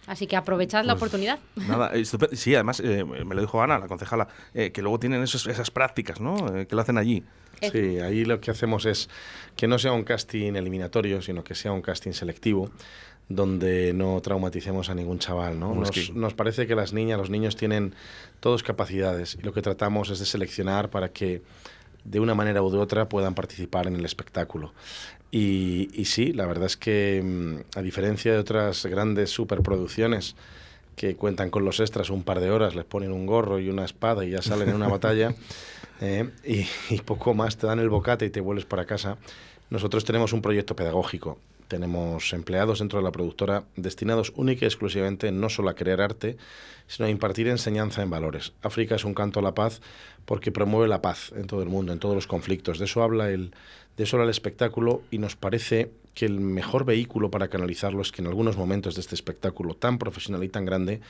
Así 0.06 0.26
que 0.26 0.36
aprovechad 0.36 0.84
la 0.84 0.94
pues 0.94 1.02
oportunidad. 1.02 1.38
Nada, 1.56 1.92
sí, 2.32 2.54
además 2.54 2.80
eh, 2.80 3.04
me 3.04 3.34
lo 3.34 3.40
dijo 3.40 3.62
Ana, 3.62 3.78
la 3.78 3.88
concejala, 3.88 4.28
que 4.52 4.82
luego 4.82 4.98
tienen 4.98 5.22
esas 5.22 5.70
prácticas, 5.70 6.20
¿no? 6.20 6.36
que 6.66 6.74
lo 6.74 6.80
hacen 6.80 6.98
allí. 6.98 7.24
Sí, 7.72 7.98
ahí 8.00 8.24
lo 8.24 8.40
que 8.40 8.50
hacemos 8.50 8.84
es 8.84 9.08
que 9.56 9.66
no 9.66 9.78
sea 9.78 9.92
un 9.92 10.04
casting 10.04 10.54
eliminatorio, 10.54 11.22
sino 11.22 11.44
que 11.44 11.54
sea 11.54 11.72
un 11.72 11.82
casting 11.82 12.12
selectivo 12.12 12.70
donde 13.28 13.92
no 13.94 14.20
traumaticemos 14.20 14.90
a 14.90 14.94
ningún 14.94 15.18
chaval. 15.18 15.58
¿no? 15.58 15.74
Nos, 16.14 16.34
parece 16.34 16.66
que 16.66 16.74
las 16.74 16.92
niñas, 16.92 17.18
los 17.18 17.30
niños 17.30 17.56
tienen 17.56 17.94
todas 18.40 18.62
capacidades 18.62 19.36
y 19.40 19.42
lo 19.42 19.52
que 19.52 19.62
tratamos 19.62 20.10
es 20.10 20.18
de 20.18 20.26
seleccionar 20.26 20.90
para 20.90 21.10
que 21.10 21.42
de 22.04 22.20
una 22.20 22.34
manera 22.34 22.62
u 22.62 22.70
de 22.70 22.78
otra 22.78 23.08
puedan 23.08 23.34
participar 23.34 23.86
en 23.86 23.96
el 23.96 24.04
espectáculo. 24.04 24.74
Y, 25.36 25.90
y 25.92 26.04
sí, 26.04 26.32
la 26.32 26.46
verdad 26.46 26.66
es 26.66 26.76
que 26.76 27.20
mm, 27.20 27.76
a 27.76 27.82
diferencia 27.82 28.30
de 28.30 28.38
otras 28.38 28.86
grandes 28.86 29.30
superproducciones, 29.30 30.36
que 30.94 31.16
cuentan 31.16 31.50
con 31.50 31.64
los 31.64 31.80
extras 31.80 32.08
un 32.08 32.22
par 32.22 32.38
de 32.38 32.52
horas, 32.52 32.76
les 32.76 32.84
ponen 32.84 33.10
un 33.10 33.26
gorro 33.26 33.58
y 33.58 33.68
una 33.68 33.84
espada 33.84 34.24
y 34.24 34.30
ya 34.30 34.42
salen 34.42 34.68
en 34.68 34.76
una 34.76 34.86
batalla, 34.86 35.34
eh, 36.00 36.30
y, 36.44 37.00
poco 37.00 37.34
más 37.34 37.56
te 37.56 37.66
dan 37.66 37.80
el 37.80 37.88
bocate 37.88 38.26
y 38.26 38.30
te 38.30 38.40
vuelves 38.40 38.64
para 38.64 38.84
casa. 38.84 39.16
Nosotros 39.70 40.04
tenemos 40.04 40.32
un 40.32 40.40
proyecto 40.40 40.76
pedagógico. 40.76 41.36
Tenemos 41.68 42.32
empleados 42.32 42.78
dentro 42.78 42.98
de 42.98 43.04
la 43.04 43.12
productora 43.12 43.64
destinados 43.76 44.32
única 44.36 44.64
y 44.64 44.68
exclusivamente 44.68 45.32
no 45.32 45.48
solo 45.48 45.70
a 45.70 45.74
crear 45.74 46.00
arte, 46.00 46.36
sino 46.86 47.06
a 47.06 47.10
impartir 47.10 47.48
enseñanza 47.48 48.02
en 48.02 48.10
valores. 48.10 48.52
África 48.62 48.94
es 48.94 49.04
un 49.04 49.14
canto 49.14 49.40
a 49.40 49.42
la 49.42 49.54
paz 49.54 49.80
porque 50.24 50.52
promueve 50.52 50.88
la 50.88 51.02
paz 51.02 51.32
en 51.34 51.46
todo 51.46 51.62
el 51.62 51.68
mundo, 51.68 51.92
en 51.92 51.98
todos 51.98 52.14
los 52.14 52.26
conflictos. 52.26 52.78
De 52.78 52.84
eso 52.84 53.02
habla 53.02 53.30
el, 53.30 53.54
de 53.96 54.04
eso 54.04 54.22
el 54.22 54.28
espectáculo 54.28 55.02
y 55.10 55.18
nos 55.18 55.36
parece 55.36 55.90
que 56.14 56.26
el 56.26 56.40
mejor 56.40 56.84
vehículo 56.84 57.30
para 57.30 57.48
canalizarlo 57.48 58.02
es 58.02 58.12
que 58.12 58.22
en 58.22 58.28
algunos 58.28 58.56
momentos 58.56 58.94
de 58.94 59.00
este 59.00 59.14
espectáculo 59.14 59.74
tan 59.74 59.98
profesional 59.98 60.44
y 60.44 60.48
tan 60.48 60.64
grande 60.64 61.00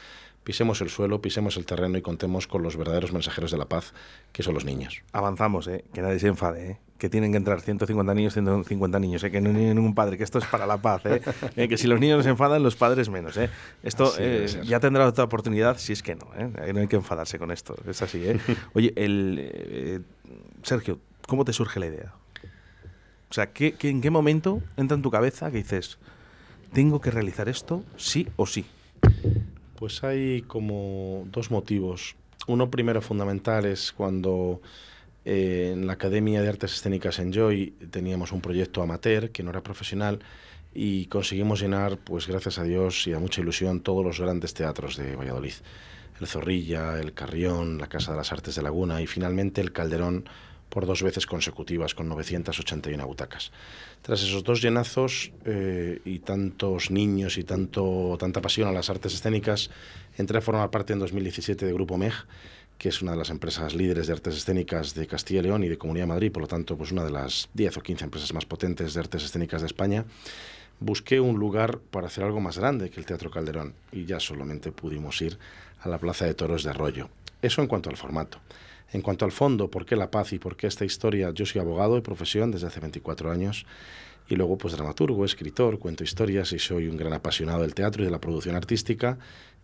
pisemos 0.45 0.81
el 0.81 0.91
suelo, 0.91 1.21
pisemos 1.21 1.57
el 1.57 1.67
terreno 1.67 1.99
y 1.99 2.03
contemos 2.03 2.47
con 2.47 2.63
los 2.63 2.77
verdaderos 2.77 3.13
mensajeros 3.13 3.51
de 3.51 3.59
la 3.59 3.67
paz, 3.67 3.95
que 4.33 4.43
son 4.43 4.55
los 4.55 4.65
niños. 4.65 5.03
Avanzamos, 5.13 5.67
¿eh? 5.69 5.85
que 5.93 6.03
nadie 6.03 6.19
se 6.19 6.29
enfade, 6.29 6.71
¿eh? 6.71 6.79
Que 6.99 7.09
tienen 7.09 7.33
que 7.33 7.39
entrar 7.39 7.61
150 7.61 8.15
niños, 8.15 8.33
150 8.35 8.99
niños, 8.99 9.25
¿eh? 9.25 9.31
que 9.31 9.41
no 9.41 9.51
hay 9.51 9.75
ningún 9.75 9.95
padre, 9.95 10.17
que 10.17 10.25
esto 10.25 10.39
es 10.39 10.47
para 10.47 10.67
la 10.67 10.79
paz, 10.79 11.05
¿eh? 11.07 11.21
¿eh? 11.57 11.69
que 11.69 11.77
si 11.77 11.87
los 11.87 11.99
niños 11.99 12.19
no 12.19 12.23
se 12.23 12.31
enfadan, 12.31 12.63
los 12.63 12.77
padres 12.77 13.09
menos. 13.09 13.37
¿eh? 13.37 13.51
Esto 13.83 14.13
eh, 14.19 14.47
ya 14.65 14.81
tendrá 14.81 15.07
otra 15.07 15.25
oportunidad 15.25 15.79
si 15.79 15.93
es 15.93 16.03
que 16.03 16.15
no, 16.15 16.29
¿eh? 16.37 16.73
no 16.73 16.81
hay 16.81 16.87
que 16.87 16.97
enfadarse 16.97 17.39
con 17.39 17.51
esto, 17.51 17.77
es 17.89 18.01
así. 18.01 18.25
¿eh? 18.25 18.39
Oye, 18.75 18.93
el, 18.97 20.05
Sergio, 20.63 21.01
¿cómo 21.27 21.45
te 21.45 21.53
surge 21.53 21.81
la 21.81 21.87
idea? 21.87 22.13
O 23.31 23.35
sea, 23.35 23.53
¿qué, 23.53 23.75
¿en 23.81 24.01
qué 24.01 24.11
momento 24.11 24.63
entra 24.77 24.95
en 24.95 25.03
tu 25.03 25.11
cabeza 25.11 25.51
que 25.51 25.57
dices, 25.57 25.99
tengo 26.73 27.01
que 27.01 27.11
realizar 27.11 27.49
esto 27.49 27.83
sí 27.97 28.29
o 28.37 28.47
sí? 28.47 28.65
Pues 29.77 30.05
hay 30.05 30.43
como 30.43 31.27
dos 31.33 31.51
motivos. 31.51 32.15
Uno 32.47 32.71
primero 32.71 33.03
fundamental 33.03 33.65
es 33.65 33.91
cuando 33.91 34.61
eh, 35.25 35.71
en 35.73 35.87
la 35.87 35.95
Academia 35.95 36.43
de 36.43 36.49
Artes 36.49 36.75
Escénicas 36.75 37.19
en 37.19 37.33
Joy 37.33 37.71
teníamos 37.91 38.33
un 38.33 38.41
proyecto 38.41 38.83
amateur 38.83 39.31
que 39.31 39.43
no 39.43 39.51
era 39.51 39.63
profesional 39.63 40.21
y 40.75 41.07
conseguimos 41.07 41.61
llenar, 41.61 41.99
pues 41.99 42.27
gracias 42.27 42.59
a 42.59 42.65
Dios 42.65 43.07
y 43.07 43.13
a 43.13 43.19
mucha 43.19 43.41
ilusión, 43.41 43.81
todos 43.81 44.05
los 44.05 44.21
grandes 44.21 44.55
teatros 44.55 44.97
de 44.97 45.17
Valladolid. 45.17 45.55
El 46.21 46.27
Zorrilla, 46.27 47.01
el 47.01 47.15
Carrión, 47.15 47.79
la 47.79 47.89
Casa 47.89 48.13
de 48.13 48.19
las 48.19 48.33
Artes 48.33 48.55
de 48.55 48.63
Laguna 48.63 49.01
y 49.01 49.07
finalmente 49.07 49.61
el 49.61 49.73
Calderón 49.73 50.29
por 50.69 50.87
dos 50.87 51.03
veces 51.03 51.27
consecutivas 51.27 51.95
con 51.95 52.09
981 52.09 53.07
butacas. 53.07 53.53
Tras 54.03 54.23
esos 54.23 54.43
dos 54.43 54.61
llenazos 54.61 55.31
eh, 55.45 56.01
y 56.05 56.19
tantos 56.19 56.91
niños 56.91 57.39
y 57.39 57.45
tanta 57.45 58.43
pasión 58.43 58.69
a 58.69 58.73
las 58.73 58.91
artes 58.91 59.15
escénicas, 59.15 59.71
entré 60.19 60.39
a 60.39 60.41
formar 60.41 60.71
parte 60.71 60.93
en 60.93 60.99
2017 60.99 61.65
de 61.65 61.73
Grupo 61.73 61.97
MEG, 61.97 62.15
que 62.85 62.91
es 62.91 63.01
una 63.01 63.13
de 63.13 63.17
las 63.17 63.31
empresas 63.31 63.75
líderes 63.75 64.09
de 64.09 64.13
artes 64.13 64.37
escénicas 64.37 64.93
de 64.93 65.07
Castilla 65.07 65.41
y 65.41 65.45
León 65.45 65.65
y 65.65 65.71
de 65.71 65.79
Comunidad 65.79 66.03
de 66.03 66.09
Madrid, 66.09 66.31
por 66.31 66.43
lo 66.43 66.49
tanto, 66.49 66.77
pues 66.77 66.93
una 66.93 67.03
de 67.03 67.11
las 67.11 67.49
10 67.55 67.79
o 67.79 67.81
15 67.81 68.05
empresas 68.05 68.35
más 68.35 68.45
potentes 68.45 68.93
de 68.93 69.01
artes 69.01 69.25
escénicas 69.25 69.63
de 69.63 69.69
España. 69.69 70.05
Busqué 70.81 71.19
un 71.19 71.39
lugar 71.39 71.79
para 71.79 72.09
hacer 72.09 72.25
algo 72.25 72.41
más 72.41 72.59
grande 72.59 72.91
que 72.91 73.01
el 73.01 73.07
Teatro 73.07 73.31
Calderón 73.31 73.73
y 73.91 74.05
ya 74.05 74.21
solamente 74.21 74.71
pudimos 74.71 75.23
ir 75.23 75.39
a 75.81 75.89
la 75.89 75.97
Plaza 75.97 76.27
de 76.27 76.35
Toros 76.35 76.63
de 76.63 76.69
Arroyo. 76.69 77.09
Eso 77.41 77.63
en 77.63 77.69
cuanto 77.69 77.89
al 77.89 77.97
formato. 77.97 78.41
En 78.93 79.01
cuanto 79.01 79.25
al 79.25 79.33
fondo, 79.33 79.71
¿por 79.71 79.87
qué 79.87 79.97
la 79.97 80.11
paz 80.11 80.35
y 80.35 80.39
por 80.39 80.55
qué 80.55 80.67
esta 80.67 80.85
historia? 80.85 81.31
Yo 81.31 81.47
soy 81.47 81.63
abogado 81.63 81.95
de 81.95 82.03
profesión 82.03 82.51
desde 82.51 82.67
hace 82.67 82.81
24 82.81 83.31
años 83.31 83.65
y 84.29 84.37
luego 84.37 84.59
pues 84.59 84.75
dramaturgo, 84.75 85.25
escritor, 85.25 85.79
cuento 85.79 86.05
historias 86.05 86.53
y 86.53 86.59
soy 86.59 86.89
un 86.89 86.99
gran 86.99 87.15
apasionado 87.15 87.63
del 87.63 87.73
teatro 87.73 88.03
y 88.03 88.05
de 88.05 88.13
la 88.13 88.21
producción 88.21 88.57
artística 88.57 89.17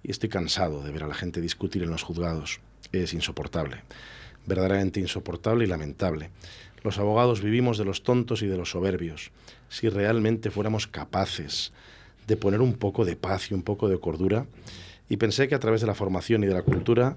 y 0.02 0.10
estoy 0.10 0.30
cansado 0.30 0.82
de 0.82 0.90
ver 0.90 1.02
a 1.02 1.06
la 1.06 1.14
gente 1.14 1.42
discutir 1.42 1.82
en 1.82 1.90
los 1.90 2.02
juzgados. 2.02 2.62
Es 2.92 3.14
insoportable, 3.14 3.82
verdaderamente 4.46 5.00
insoportable 5.00 5.64
y 5.64 5.68
lamentable. 5.68 6.30
Los 6.82 6.99
abogados 6.99 7.42
vivimos 7.42 7.78
de 7.78 7.84
los 7.84 8.02
tontos 8.02 8.42
y 8.42 8.46
de 8.46 8.56
los 8.56 8.70
soberbios. 8.70 9.30
Si 9.68 9.88
realmente 9.88 10.50
fuéramos 10.50 10.87
capaces 10.87 11.72
de 12.26 12.37
poner 12.37 12.60
un 12.60 12.75
poco 12.75 13.04
de 13.04 13.16
paz 13.16 13.50
y 13.50 13.54
un 13.54 13.62
poco 13.62 13.88
de 13.88 13.99
cordura, 13.99 14.46
y 15.08 15.16
pensé 15.16 15.49
que 15.49 15.54
a 15.54 15.58
través 15.58 15.80
de 15.80 15.87
la 15.87 15.94
formación 15.94 16.44
y 16.44 16.46
de 16.46 16.54
la 16.54 16.62
cultura 16.62 17.16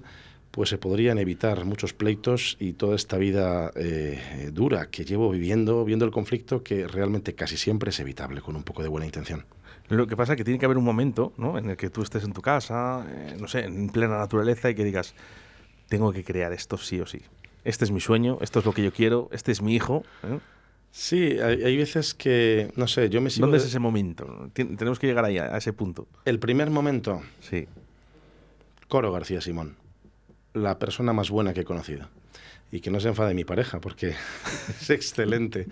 pues 0.54 0.68
se 0.68 0.78
podrían 0.78 1.18
evitar 1.18 1.64
muchos 1.64 1.94
pleitos 1.94 2.56
y 2.60 2.74
toda 2.74 2.94
esta 2.94 3.18
vida 3.18 3.72
eh, 3.74 4.50
dura 4.52 4.88
que 4.88 5.04
llevo 5.04 5.28
viviendo, 5.30 5.84
viendo 5.84 6.04
el 6.04 6.12
conflicto, 6.12 6.62
que 6.62 6.86
realmente 6.86 7.34
casi 7.34 7.56
siempre 7.56 7.90
es 7.90 7.98
evitable 7.98 8.40
con 8.40 8.54
un 8.54 8.62
poco 8.62 8.84
de 8.84 8.88
buena 8.88 9.04
intención. 9.04 9.44
Lo 9.88 10.06
que 10.06 10.16
pasa 10.16 10.34
es 10.34 10.36
que 10.36 10.44
tiene 10.44 10.60
que 10.60 10.66
haber 10.66 10.78
un 10.78 10.84
momento 10.84 11.32
¿no? 11.38 11.58
en 11.58 11.70
el 11.70 11.76
que 11.76 11.90
tú 11.90 12.02
estés 12.02 12.22
en 12.22 12.32
tu 12.32 12.40
casa, 12.40 13.04
eh, 13.10 13.36
no 13.38 13.48
sé, 13.48 13.64
en 13.64 13.88
plena 13.88 14.16
naturaleza 14.16 14.70
y 14.70 14.76
que 14.76 14.84
digas, 14.84 15.16
tengo 15.88 16.12
que 16.12 16.24
crear 16.24 16.52
esto 16.52 16.76
sí 16.76 17.00
o 17.00 17.06
sí. 17.06 17.22
Este 17.64 17.84
es 17.84 17.90
mi 17.90 18.00
sueño, 18.00 18.38
esto 18.40 18.58
es 18.58 18.64
lo 18.64 18.72
que 18.72 18.82
yo 18.82 18.92
quiero, 18.92 19.28
este 19.32 19.52
es 19.52 19.62
mi 19.62 19.74
hijo. 19.74 20.04
¿eh? 20.22 20.38
Sí, 20.90 21.38
hay, 21.40 21.76
veces 21.76 22.14
que, 22.14 22.70
no 22.76 22.86
sé, 22.86 23.10
yo 23.10 23.20
me 23.20 23.30
sigo... 23.30 23.46
¿Dónde 23.46 23.58
es 23.58 23.64
ese 23.64 23.80
momento? 23.80 24.50
tenemos 24.54 24.98
que 24.98 25.08
llegar 25.08 25.24
ahí, 25.24 25.38
a 25.38 25.56
ese 25.56 25.72
punto. 25.72 26.06
El 26.24 26.38
primer 26.38 26.70
momento. 26.70 27.20
Sí. 27.40 27.66
Coro 28.86 29.10
García 29.10 29.40
Simón 29.40 29.76
la 30.54 30.78
persona 30.78 31.12
más 31.12 31.30
buena 31.30 31.52
que 31.52 31.60
he 31.60 31.64
conocido. 31.64 32.08
Y 32.72 32.80
que 32.80 32.90
no 32.90 32.98
se 32.98 33.08
enfade 33.08 33.34
mi 33.34 33.44
pareja, 33.44 33.80
porque 33.80 34.14
es 34.80 34.90
excelente. 34.90 35.66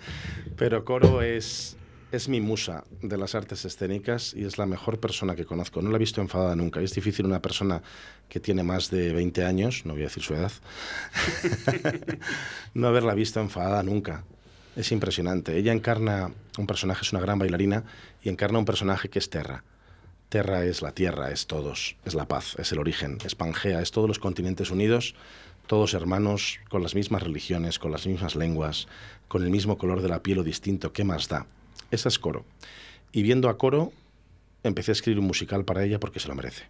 Pero 0.55 0.85
Coro 0.85 1.21
es, 1.21 1.75
es 2.13 2.29
mi 2.29 2.41
musa 2.41 2.83
de 3.01 3.17
las 3.17 3.33
artes 3.33 3.65
escénicas 3.65 4.35
y 4.35 4.45
es 4.45 4.59
la 4.59 4.67
mejor 4.67 4.99
persona 4.99 5.35
que 5.35 5.45
conozco. 5.45 5.81
No 5.81 5.89
la 5.89 5.95
he 5.95 5.99
visto 5.99 6.21
enfadada 6.21 6.55
nunca. 6.55 6.79
es 6.79 6.93
difícil 6.93 7.25
una 7.25 7.41
persona 7.41 7.81
que 8.29 8.39
tiene 8.39 8.61
más 8.61 8.91
de 8.91 9.11
20 9.11 9.43
años, 9.43 9.83
no 9.83 9.93
voy 9.93 10.03
a 10.03 10.05
decir 10.05 10.21
su 10.21 10.35
edad, 10.35 10.51
no 12.75 12.87
haberla 12.87 13.15
visto 13.15 13.39
enfadada 13.39 13.81
nunca. 13.81 14.25
Es 14.75 14.91
impresionante. 14.91 15.57
Ella 15.57 15.73
encarna 15.73 16.31
un 16.59 16.67
personaje, 16.67 17.01
es 17.01 17.11
una 17.13 17.21
gran 17.21 17.39
bailarina, 17.39 17.83
y 18.21 18.29
encarna 18.29 18.59
un 18.59 18.65
personaje 18.65 19.09
que 19.09 19.17
es 19.17 19.31
Terra 19.31 19.63
Terra 20.29 20.65
es 20.65 20.81
la 20.81 20.93
tierra, 20.93 21.31
es 21.31 21.45
todos, 21.45 21.95
es 22.05 22.15
la 22.15 22.27
paz, 22.27 22.55
es 22.57 22.71
el 22.71 22.79
origen, 22.79 23.19
es 23.23 23.35
Pangea, 23.35 23.81
es 23.81 23.91
todos 23.91 24.07
los 24.07 24.17
continentes 24.17 24.71
unidos, 24.71 25.13
todos 25.67 25.93
hermanos, 25.93 26.59
con 26.69 26.81
las 26.81 26.95
mismas 26.95 27.21
religiones, 27.21 27.77
con 27.77 27.91
las 27.91 28.07
mismas 28.07 28.35
lenguas, 28.35 28.87
con 29.27 29.43
el 29.43 29.51
mismo 29.51 29.77
color 29.77 30.01
de 30.01 30.09
la 30.09 30.23
piel 30.23 30.39
o 30.39 30.43
distinto, 30.43 30.91
¿qué 30.91 31.03
más 31.03 31.27
da? 31.27 31.45
Esa 31.93 32.09
es 32.09 32.17
Coro. 32.17 32.43
Y 33.11 33.21
viendo 33.21 33.49
a 33.49 33.57
Coro, 33.59 33.93
empecé 34.63 34.89
a 34.91 34.93
escribir 34.93 35.19
un 35.19 35.27
musical 35.27 35.63
para 35.63 35.83
ella 35.83 35.99
porque 35.99 36.19
se 36.19 36.27
lo 36.27 36.33
merece. 36.33 36.63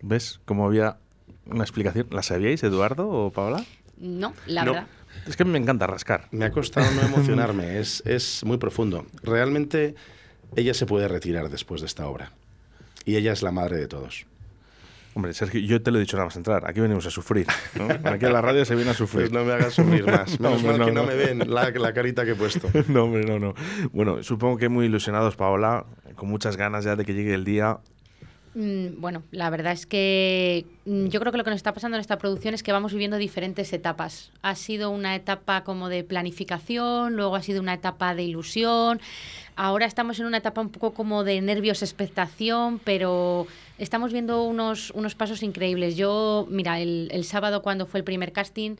¿Ves 0.00 0.40
cómo 0.46 0.66
había 0.66 0.96
una 1.44 1.62
explicación? 1.62 2.06
¿La 2.10 2.22
sabíais, 2.22 2.62
Eduardo 2.62 3.06
o 3.06 3.30
Paola? 3.30 3.62
No, 3.98 4.32
la 4.46 4.64
verdad. 4.64 4.86
Es 5.26 5.36
que 5.36 5.44
me 5.44 5.58
encanta 5.58 5.86
rascar. 5.86 6.28
Me 6.30 6.46
ha 6.46 6.50
costado 6.50 6.90
no 6.92 7.02
emocionarme, 7.02 7.78
es, 7.78 8.02
es 8.06 8.42
muy 8.42 8.56
profundo. 8.56 9.04
Realmente 9.22 9.96
ella 10.54 10.72
se 10.72 10.86
puede 10.86 11.06
retirar 11.06 11.50
después 11.50 11.82
de 11.82 11.88
esta 11.88 12.06
obra. 12.06 12.32
Y 13.04 13.16
ella 13.16 13.34
es 13.34 13.42
la 13.42 13.52
madre 13.52 13.76
de 13.76 13.86
todos. 13.86 14.24
Hombre, 15.16 15.32
Sergio, 15.32 15.60
yo 15.60 15.80
te 15.80 15.90
lo 15.90 15.96
he 15.96 16.02
dicho 16.02 16.18
nada 16.18 16.26
más 16.26 16.36
entrar. 16.36 16.68
Aquí 16.68 16.78
venimos 16.78 17.06
a 17.06 17.10
sufrir. 17.10 17.46
Aquí 18.04 18.26
en 18.26 18.32
la 18.34 18.42
radio 18.42 18.66
se 18.66 18.74
viene 18.74 18.90
a 18.90 18.94
sufrir. 18.94 19.30
Pues 19.30 19.32
no 19.32 19.46
me 19.46 19.54
hagas 19.54 19.72
sufrir 19.72 20.04
más. 20.12 20.38
Menos 20.38 20.62
mal 20.62 20.84
que 20.84 20.92
no, 20.92 21.04
me 21.04 21.14
ven 21.14 21.38
la, 21.50 21.70
la, 21.70 21.94
carita 21.94 22.26
que 22.26 22.32
he 22.32 22.34
puesto. 22.34 22.68
no, 22.88 23.04
hombre, 23.04 23.24
no, 23.24 23.38
no. 23.38 23.54
Bueno, 23.92 24.22
supongo 24.22 24.58
que 24.58 24.68
muy 24.68 24.84
ilusionados, 24.84 25.34
Paola, 25.34 25.86
con 26.16 26.28
muchas 26.28 26.58
ganas 26.58 26.84
ya 26.84 26.96
de 26.96 27.06
que 27.06 27.14
llegue 27.14 27.32
el 27.32 27.44
día. 27.44 27.78
Mm, 28.56 29.00
bueno, 29.00 29.22
la 29.30 29.48
verdad 29.48 29.72
es 29.72 29.86
que 29.86 30.66
mm, 30.84 31.06
yo 31.06 31.18
creo 31.20 31.32
que 31.32 31.38
lo 31.38 31.44
que 31.44 31.50
nos 31.50 31.58
está 31.58 31.72
pasando 31.72 31.96
en 31.96 32.02
esta 32.02 32.18
producción 32.18 32.52
es 32.52 32.62
que 32.62 32.72
vamos 32.72 32.92
viviendo 32.92 33.16
diferentes 33.16 33.72
etapas. 33.72 34.32
Ha 34.42 34.54
sido 34.54 34.90
una 34.90 35.14
etapa 35.14 35.64
como 35.64 35.88
de 35.88 36.04
planificación, 36.04 37.16
luego 37.16 37.36
ha 37.36 37.42
sido 37.42 37.62
una 37.62 37.72
etapa 37.72 38.14
de 38.14 38.22
ilusión, 38.22 39.00
ahora 39.56 39.86
estamos 39.86 40.20
en 40.20 40.26
una 40.26 40.38
etapa 40.38 40.60
un 40.60 40.70
poco 40.70 40.92
como 40.92 41.24
de 41.24 41.40
nervios, 41.40 41.82
expectación, 41.82 42.80
pero 42.82 43.46
estamos 43.78 44.12
viendo 44.12 44.42
unos, 44.44 44.90
unos 44.92 45.14
pasos 45.14 45.42
increíbles. 45.42 45.96
Yo, 45.96 46.46
mira, 46.50 46.80
el, 46.80 47.08
el 47.12 47.24
sábado 47.24 47.62
cuando 47.62 47.86
fue 47.86 48.00
el 48.00 48.04
primer 48.04 48.32
casting, 48.32 48.76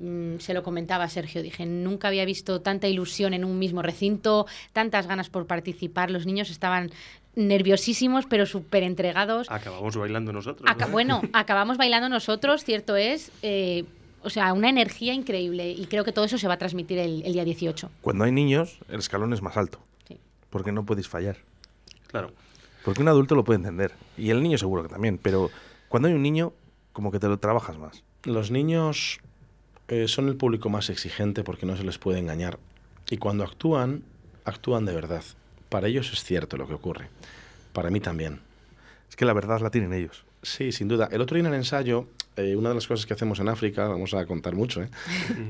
mm, 0.00 0.38
se 0.38 0.54
lo 0.54 0.62
comentaba 0.62 1.04
a 1.04 1.08
Sergio, 1.08 1.42
dije, 1.42 1.66
nunca 1.66 2.08
había 2.08 2.24
visto 2.24 2.60
tanta 2.60 2.88
ilusión 2.88 3.34
en 3.34 3.44
un 3.44 3.58
mismo 3.58 3.82
recinto, 3.82 4.46
tantas 4.72 5.06
ganas 5.06 5.28
por 5.30 5.46
participar, 5.46 6.10
los 6.10 6.26
niños 6.26 6.50
estaban 6.50 6.90
nerviosísimos, 7.34 8.26
pero 8.26 8.46
súper 8.46 8.82
entregados. 8.82 9.50
Acabamos 9.50 9.96
bailando 9.96 10.32
nosotros. 10.32 10.68
Bueno, 10.90 11.22
acabamos 11.32 11.76
bailando 11.76 12.08
nosotros, 12.08 12.64
cierto 12.64 12.96
es. 12.96 13.30
Eh, 13.42 13.84
o 14.24 14.30
sea, 14.30 14.52
una 14.52 14.68
energía 14.68 15.14
increíble 15.14 15.70
y 15.70 15.86
creo 15.86 16.04
que 16.04 16.12
todo 16.12 16.24
eso 16.24 16.38
se 16.38 16.46
va 16.46 16.54
a 16.54 16.58
transmitir 16.58 16.98
el, 16.98 17.22
día 17.24 17.44
18. 17.44 17.90
Cuando 18.00 18.24
hay 18.24 18.32
niños, 18.32 18.78
el 18.88 19.00
escalón 19.00 19.32
es 19.32 19.42
más 19.42 19.56
alto. 19.56 19.80
Sí. 20.06 20.16
Porque 20.50 20.70
no 20.70 20.84
podéis 20.84 21.08
fallar. 21.08 21.38
Claro. 22.06 22.32
Porque 22.84 23.02
un 23.02 23.08
adulto 23.08 23.34
lo 23.34 23.44
puede 23.44 23.58
entender. 23.58 23.92
Y 24.16 24.30
el 24.30 24.42
niño 24.42 24.58
seguro 24.58 24.82
que 24.82 24.88
también. 24.88 25.18
Pero 25.18 25.50
cuando 25.88 26.08
hay 26.08 26.14
un 26.14 26.22
niño, 26.22 26.52
como 26.92 27.10
que 27.10 27.18
te 27.18 27.28
lo 27.28 27.38
trabajas 27.38 27.78
más. 27.78 28.02
Los 28.24 28.50
niños 28.50 29.20
eh, 29.88 30.08
son 30.08 30.28
el 30.28 30.36
público 30.36 30.68
más 30.68 30.90
exigente 30.90 31.44
porque 31.44 31.66
no 31.66 31.76
se 31.76 31.84
les 31.84 31.98
puede 31.98 32.18
engañar. 32.18 32.58
Y 33.10 33.18
cuando 33.18 33.44
actúan, 33.44 34.04
actúan 34.44 34.84
de 34.84 34.94
verdad. 34.94 35.24
Para 35.68 35.88
ellos 35.88 36.12
es 36.12 36.24
cierto 36.24 36.56
lo 36.56 36.66
que 36.66 36.74
ocurre. 36.74 37.08
Para 37.72 37.90
mí 37.90 38.00
también. 38.00 38.40
Es 39.08 39.16
que 39.16 39.24
la 39.24 39.32
verdad 39.32 39.60
la 39.60 39.70
tienen 39.70 39.92
ellos. 39.92 40.24
Sí, 40.42 40.72
sin 40.72 40.88
duda. 40.88 41.08
El 41.12 41.20
otro 41.20 41.36
día 41.36 41.46
en 41.46 41.52
el 41.52 41.58
ensayo, 41.58 42.06
eh, 42.36 42.56
una 42.56 42.70
de 42.70 42.74
las 42.74 42.86
cosas 42.86 43.06
que 43.06 43.14
hacemos 43.14 43.40
en 43.40 43.48
África, 43.48 43.88
vamos 43.88 44.14
a 44.14 44.24
contar 44.26 44.54
mucho, 44.54 44.82
¿eh? 44.82 44.88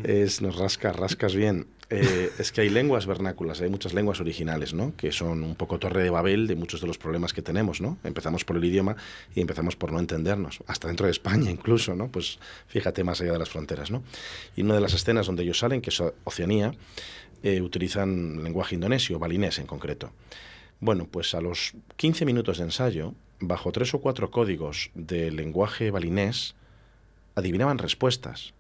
es 0.05 0.43
nos 0.43 0.57
rascas, 0.57 0.97
rascas 0.97 1.35
bien. 1.35 1.67
Eh, 1.91 2.33
es 2.39 2.53
que 2.53 2.63
hay 2.63 2.71
lenguas 2.71 3.07
vernáculas, 3.07 3.61
hay 3.61 3.69
muchas 3.69 3.93
lenguas 3.93 4.19
originales, 4.21 4.73
¿no? 4.73 4.95
Que 4.97 5.13
son 5.13 5.45
un 5.45 5.55
poco 5.55 5.79
torre 5.79 6.03
de 6.03 6.09
Babel 6.09 6.47
de 6.47 6.57
muchos 6.57 6.81
de 6.81 6.87
los 6.87 6.97
problemas 6.97 7.35
que 7.35 7.43
tenemos, 7.43 7.83
¿no? 7.83 7.99
Empezamos 8.03 8.45
por 8.45 8.57
el 8.57 8.65
idioma 8.65 8.97
y 9.35 9.43
empezamos 9.43 9.77
por 9.77 9.93
no 9.93 10.01
entendernos, 10.01 10.61
hasta 10.67 10.89
dentro 10.89 11.05
de 11.07 11.13
España 11.13 11.51
incluso, 11.51 11.95
¿no? 11.95 12.09
Pues 12.09 12.39
fíjate 12.67 13.05
más 13.05 13.21
allá 13.21 13.33
de 13.33 13.39
las 13.39 13.51
fronteras, 13.51 13.91
¿no? 13.91 14.03
Y 14.57 14.63
una 14.63 14.75
de 14.75 14.81
las 14.81 14.95
escenas 14.95 15.27
donde 15.27 15.43
ellos 15.43 15.59
salen, 15.59 15.83
que 15.83 15.91
es 15.91 16.03
Oceanía, 16.25 16.73
eh, 17.43 17.61
utilizan 17.61 18.43
lenguaje 18.43 18.75
indonesio, 18.75 19.19
balinés 19.19 19.59
en 19.59 19.67
concreto. 19.67 20.13
Bueno, 20.81 21.07
pues 21.11 21.35
a 21.35 21.41
los 21.41 21.75
15 21.97 22.25
minutos 22.25 22.59
de 22.59 22.65
ensayo, 22.65 23.15
bajo 23.39 23.71
tres 23.71 23.93
o 23.95 24.01
cuatro 24.01 24.31
códigos 24.31 24.91
de 24.95 25.31
lenguaje 25.31 25.91
balinés, 25.91 26.55
adivinaban 27.35 27.79
respuestas. 27.79 28.55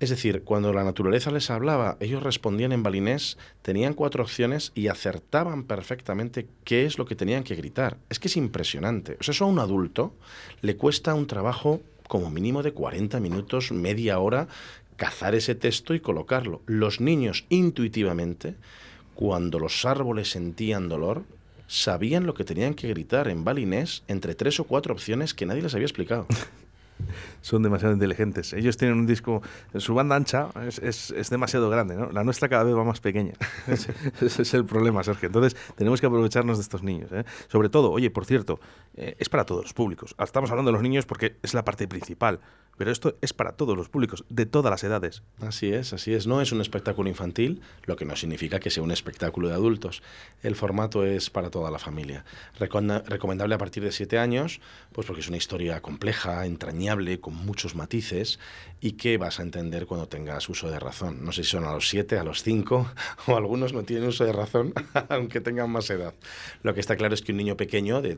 Es 0.00 0.10
decir, 0.10 0.42
cuando 0.42 0.72
la 0.72 0.84
naturaleza 0.84 1.30
les 1.30 1.50
hablaba, 1.50 1.96
ellos 2.00 2.22
respondían 2.22 2.72
en 2.72 2.82
balinés, 2.82 3.38
tenían 3.62 3.94
cuatro 3.94 4.22
opciones 4.22 4.72
y 4.74 4.88
acertaban 4.88 5.64
perfectamente 5.64 6.48
qué 6.64 6.84
es 6.84 6.98
lo 6.98 7.06
que 7.06 7.14
tenían 7.14 7.44
que 7.44 7.54
gritar. 7.54 7.96
Es 8.08 8.18
que 8.18 8.28
es 8.28 8.36
impresionante. 8.36 9.16
O 9.20 9.22
sea, 9.22 9.32
eso 9.32 9.44
a 9.44 9.48
un 9.48 9.58
adulto 9.58 10.14
le 10.60 10.76
cuesta 10.76 11.14
un 11.14 11.26
trabajo 11.26 11.80
como 12.08 12.30
mínimo 12.30 12.62
de 12.62 12.72
40 12.72 13.20
minutos, 13.20 13.72
media 13.72 14.18
hora, 14.18 14.48
cazar 14.96 15.34
ese 15.34 15.54
texto 15.54 15.94
y 15.94 16.00
colocarlo. 16.00 16.60
Los 16.66 17.00
niños 17.00 17.46
intuitivamente, 17.48 18.54
cuando 19.14 19.58
los 19.58 19.84
árboles 19.84 20.30
sentían 20.30 20.88
dolor, 20.88 21.24
sabían 21.68 22.26
lo 22.26 22.34
que 22.34 22.44
tenían 22.44 22.74
que 22.74 22.88
gritar 22.88 23.28
en 23.28 23.44
balinés 23.44 24.02
entre 24.08 24.34
tres 24.34 24.60
o 24.60 24.64
cuatro 24.64 24.92
opciones 24.92 25.32
que 25.32 25.46
nadie 25.46 25.62
les 25.62 25.74
había 25.74 25.86
explicado. 25.86 26.26
Son 27.40 27.62
demasiado 27.62 27.94
inteligentes. 27.94 28.52
Ellos 28.52 28.76
tienen 28.76 28.98
un 28.98 29.06
disco, 29.06 29.42
su 29.76 29.94
banda 29.94 30.16
ancha 30.16 30.48
es, 30.66 31.10
es, 31.10 31.30
demasiado 31.30 31.68
grande, 31.70 31.96
¿no? 31.96 32.10
La 32.10 32.24
nuestra 32.24 32.48
cada 32.48 32.64
vez 32.64 32.74
va 32.74 32.84
más 32.84 33.00
pequeña. 33.00 33.32
ese, 33.66 33.92
es 34.20 34.54
el 34.54 34.64
problema, 34.64 35.02
Sergio. 35.02 35.26
Entonces 35.26 35.56
tenemos 35.76 36.00
que 36.00 36.06
aprovecharnos 36.06 36.58
de 36.58 36.62
estos 36.62 36.82
niños. 36.82 37.10
¿eh? 37.12 37.24
Sobre 37.48 37.68
todo, 37.68 37.90
oye, 37.90 38.10
por 38.10 38.24
cierto, 38.24 38.60
eh, 38.94 39.16
es 39.18 39.28
para 39.28 39.44
todos 39.44 39.62
los 39.62 39.72
públicos. 39.72 40.14
Estamos 40.18 40.50
hablando 40.50 40.70
de 40.70 40.74
los 40.74 40.82
niños 40.82 41.06
porque 41.06 41.36
es 41.42 41.54
la 41.54 41.64
parte 41.64 41.88
principal. 41.88 42.40
Pero 42.78 42.90
esto 42.90 43.16
es 43.20 43.32
para 43.32 43.52
todos 43.52 43.76
los 43.76 43.88
públicos, 43.88 44.24
de 44.30 44.46
todas 44.46 44.70
las 44.70 44.82
edades. 44.82 45.22
Así 45.40 45.72
es, 45.72 45.92
así 45.92 46.14
es. 46.14 46.26
No 46.26 46.40
es 46.40 46.52
un 46.52 46.60
espectáculo 46.60 47.08
infantil, 47.08 47.60
lo 47.84 47.96
que 47.96 48.06
no 48.06 48.16
significa 48.16 48.60
que 48.60 48.70
sea 48.70 48.82
un 48.82 48.90
espectáculo 48.90 49.48
de 49.48 49.54
adultos. 49.54 50.02
El 50.42 50.56
formato 50.56 51.04
es 51.04 51.28
para 51.28 51.50
toda 51.50 51.70
la 51.70 51.78
familia. 51.78 52.24
recomendable 52.58 53.54
a 53.54 53.58
partir 53.58 53.82
de 53.82 53.92
siete 53.92 54.18
años, 54.18 54.60
pues 54.92 55.06
porque 55.06 55.20
es 55.20 55.28
una 55.28 55.36
historia 55.36 55.82
compleja, 55.82 56.46
entrañable, 56.46 57.20
con 57.20 57.34
muchos 57.34 57.74
matices 57.74 58.38
y 58.80 58.92
que 58.92 59.18
vas 59.18 59.38
a 59.38 59.42
entender 59.42 59.86
cuando 59.86 60.08
tengas 60.08 60.48
uso 60.48 60.70
de 60.70 60.80
razón. 60.80 61.24
No 61.24 61.32
sé 61.32 61.44
si 61.44 61.50
son 61.50 61.64
a 61.64 61.72
los 61.72 61.88
siete, 61.88 62.18
a 62.18 62.24
los 62.24 62.42
cinco, 62.42 62.90
o 63.26 63.36
algunos 63.36 63.74
no 63.74 63.82
tienen 63.82 64.08
uso 64.08 64.24
de 64.24 64.32
razón, 64.32 64.72
aunque 65.10 65.40
tengan 65.40 65.70
más 65.70 65.90
edad. 65.90 66.14
Lo 66.62 66.72
que 66.72 66.80
está 66.80 66.96
claro 66.96 67.14
es 67.14 67.20
que 67.20 67.32
un 67.32 67.38
niño 67.38 67.56
pequeño, 67.56 68.00
de, 68.00 68.16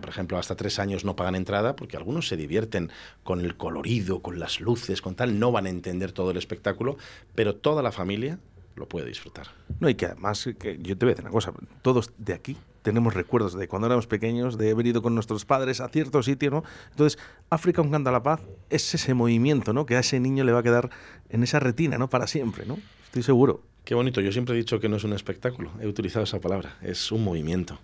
por 0.00 0.08
ejemplo, 0.08 0.38
hasta 0.38 0.54
tres 0.54 0.78
años, 0.78 1.04
no 1.04 1.16
pagan 1.16 1.34
entrada 1.34 1.74
porque 1.74 1.96
algunos 1.96 2.28
se 2.28 2.36
divierten 2.36 2.90
con 3.24 3.40
el 3.40 3.56
colorido 3.56 3.95
con 4.22 4.38
las 4.38 4.60
luces, 4.60 5.00
con 5.00 5.14
tal, 5.14 5.38
no 5.38 5.52
van 5.52 5.66
a 5.66 5.70
entender 5.70 6.12
todo 6.12 6.30
el 6.30 6.36
espectáculo, 6.36 6.96
pero 7.34 7.54
toda 7.54 7.82
la 7.82 7.92
familia 7.92 8.38
lo 8.74 8.88
puede 8.88 9.06
disfrutar. 9.06 9.48
No, 9.80 9.88
y 9.88 9.94
que 9.94 10.06
además, 10.06 10.48
que 10.58 10.78
yo 10.82 10.96
te 10.96 11.06
voy 11.06 11.12
a 11.12 11.14
decir 11.14 11.24
una 11.24 11.32
cosa, 11.32 11.52
todos 11.82 12.12
de 12.18 12.34
aquí 12.34 12.56
tenemos 12.82 13.14
recuerdos 13.14 13.54
de 13.54 13.66
cuando 13.66 13.86
éramos 13.86 14.06
pequeños, 14.06 14.58
de 14.58 14.70
haber 14.70 14.86
ido 14.86 15.02
con 15.02 15.14
nuestros 15.14 15.44
padres 15.44 15.80
a 15.80 15.88
cierto 15.88 16.22
sitio, 16.22 16.50
¿no? 16.50 16.62
Entonces, 16.90 17.18
África 17.50 17.82
un 17.82 17.90
canta 17.90 18.12
la 18.12 18.22
paz 18.22 18.42
es 18.70 18.94
ese 18.94 19.14
movimiento, 19.14 19.72
¿no? 19.72 19.86
Que 19.86 19.96
a 19.96 20.00
ese 20.00 20.20
niño 20.20 20.44
le 20.44 20.52
va 20.52 20.60
a 20.60 20.62
quedar 20.62 20.90
en 21.30 21.42
esa 21.42 21.58
retina, 21.58 21.98
¿no? 21.98 22.08
Para 22.08 22.26
siempre, 22.26 22.64
¿no? 22.64 22.78
Estoy 23.06 23.22
seguro. 23.22 23.62
Qué 23.84 23.94
bonito, 23.94 24.20
yo 24.20 24.30
siempre 24.30 24.54
he 24.54 24.58
dicho 24.58 24.78
que 24.78 24.88
no 24.88 24.96
es 24.96 25.04
un 25.04 25.14
espectáculo, 25.14 25.72
he 25.80 25.86
utilizado 25.86 26.24
esa 26.24 26.40
palabra, 26.40 26.76
es 26.82 27.10
un 27.10 27.24
movimiento. 27.24 27.78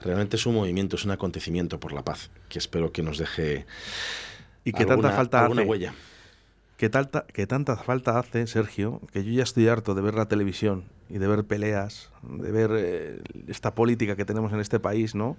Realmente 0.00 0.36
es 0.36 0.46
un 0.46 0.54
movimiento, 0.54 0.96
es 0.96 1.04
un 1.04 1.10
acontecimiento 1.10 1.80
por 1.80 1.92
la 1.92 2.04
paz, 2.04 2.30
que 2.48 2.58
espero 2.58 2.92
que 2.92 3.02
nos 3.02 3.18
deje 3.18 3.66
y 4.64 4.72
qué 4.72 4.86
tanta 4.86 5.10
falta 5.10 5.46
hace. 5.46 5.62
huella. 5.62 5.94
¿Qué, 6.76 6.88
tanta, 6.88 7.26
tanta 7.48 7.76
falta 7.76 8.18
hace, 8.20 8.46
Sergio, 8.46 9.00
que 9.12 9.24
yo 9.24 9.32
ya 9.32 9.42
estoy 9.42 9.66
harto 9.66 9.96
de 9.96 10.02
ver 10.02 10.14
la 10.14 10.26
televisión 10.26 10.84
y 11.10 11.18
de 11.18 11.26
ver 11.26 11.44
peleas, 11.44 12.10
de 12.22 12.52
ver 12.52 12.70
eh, 12.72 13.20
esta 13.48 13.74
política 13.74 14.14
que 14.14 14.24
tenemos 14.24 14.52
en 14.52 14.60
este 14.60 14.78
país, 14.78 15.16
¿no? 15.16 15.36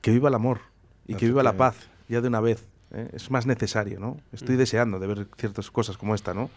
Que 0.00 0.10
viva 0.10 0.28
el 0.28 0.34
amor 0.34 0.60
y 1.06 1.14
que 1.14 1.26
viva 1.26 1.44
la 1.44 1.56
paz, 1.56 1.76
ya 2.08 2.20
de 2.20 2.26
una 2.26 2.40
vez. 2.40 2.66
¿eh? 2.90 3.10
Es 3.12 3.30
más 3.30 3.46
necesario, 3.46 4.00
¿no? 4.00 4.16
Estoy 4.32 4.56
mm. 4.56 4.58
deseando 4.58 4.98
de 4.98 5.06
ver 5.06 5.28
ciertas 5.38 5.70
cosas 5.70 5.96
como 5.96 6.16
esta, 6.16 6.34
¿no? 6.34 6.50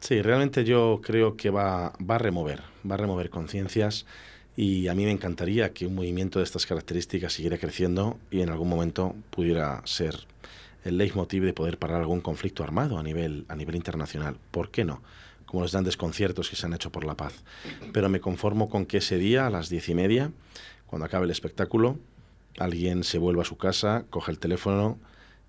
Sí, 0.00 0.20
realmente 0.20 0.64
yo 0.64 1.00
creo 1.02 1.38
que 1.38 1.48
va, 1.48 1.94
va 1.98 2.16
a 2.16 2.18
remover, 2.18 2.62
va 2.88 2.96
a 2.96 2.98
remover 2.98 3.30
conciencias 3.30 4.04
y 4.56 4.88
a 4.88 4.94
mí 4.94 5.04
me 5.04 5.10
encantaría 5.10 5.72
que 5.72 5.86
un 5.86 5.94
movimiento 5.94 6.38
de 6.38 6.44
estas 6.44 6.66
características 6.66 7.32
siguiera 7.32 7.58
creciendo 7.58 8.18
y 8.30 8.40
en 8.40 8.50
algún 8.50 8.68
momento 8.68 9.14
pudiera 9.30 9.82
ser 9.84 10.26
el 10.84 10.98
leitmotiv 10.98 11.44
de 11.44 11.52
poder 11.52 11.78
parar 11.78 12.00
algún 12.00 12.20
conflicto 12.20 12.62
armado 12.62 12.98
a 12.98 13.02
nivel, 13.02 13.46
a 13.48 13.56
nivel 13.56 13.74
internacional. 13.74 14.36
¿Por 14.50 14.70
qué 14.70 14.84
no? 14.84 15.02
Como 15.46 15.62
los 15.62 15.72
grandes 15.72 15.96
conciertos 15.96 16.50
que 16.50 16.56
se 16.56 16.66
han 16.66 16.74
hecho 16.74 16.92
por 16.92 17.04
la 17.04 17.16
paz. 17.16 17.42
Pero 17.92 18.08
me 18.08 18.20
conformo 18.20 18.68
con 18.68 18.86
que 18.86 18.98
ese 18.98 19.18
día, 19.18 19.46
a 19.46 19.50
las 19.50 19.68
diez 19.70 19.88
y 19.88 19.94
media, 19.94 20.30
cuando 20.86 21.06
acabe 21.06 21.24
el 21.24 21.30
espectáculo, 21.30 21.98
alguien 22.58 23.02
se 23.02 23.18
vuelva 23.18 23.42
a 23.42 23.46
su 23.46 23.56
casa, 23.56 24.04
coge 24.10 24.30
el 24.30 24.38
teléfono 24.38 24.98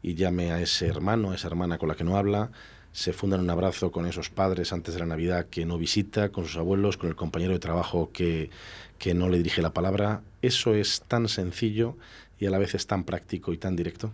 y 0.01 0.15
llame 0.15 0.51
a 0.51 0.61
ese 0.61 0.87
hermano, 0.87 1.31
a 1.31 1.35
esa 1.35 1.47
hermana 1.47 1.77
con 1.77 1.89
la 1.89 1.95
que 1.95 2.03
no 2.03 2.17
habla, 2.17 2.51
se 2.95 3.11
funda 3.11 3.35
en 3.35 3.41
un 3.41 3.49
abrazo 3.49 3.91
con 3.91 4.05
esos 4.05 4.29
padres 4.29 4.71
antes 4.71 4.93
de 4.93 5.01
la 5.01 5.05
Navidad 5.05 5.47
que 5.47 5.65
no 5.65 5.77
visita, 5.77 6.29
con 6.29 6.45
sus 6.45 6.55
abuelos, 6.55 6.95
con 6.95 7.09
el 7.09 7.15
compañero 7.17 7.51
de 7.51 7.59
trabajo 7.59 8.09
que, 8.13 8.49
que 8.97 9.13
no 9.13 9.27
le 9.27 9.35
dirige 9.35 9.61
la 9.61 9.73
palabra. 9.73 10.21
Eso 10.41 10.73
es 10.73 11.01
tan 11.01 11.27
sencillo 11.27 11.97
y 12.39 12.45
a 12.45 12.49
la 12.49 12.57
vez 12.57 12.73
es 12.73 12.87
tan 12.87 13.03
práctico 13.03 13.51
y 13.51 13.57
tan 13.57 13.75
directo. 13.75 14.13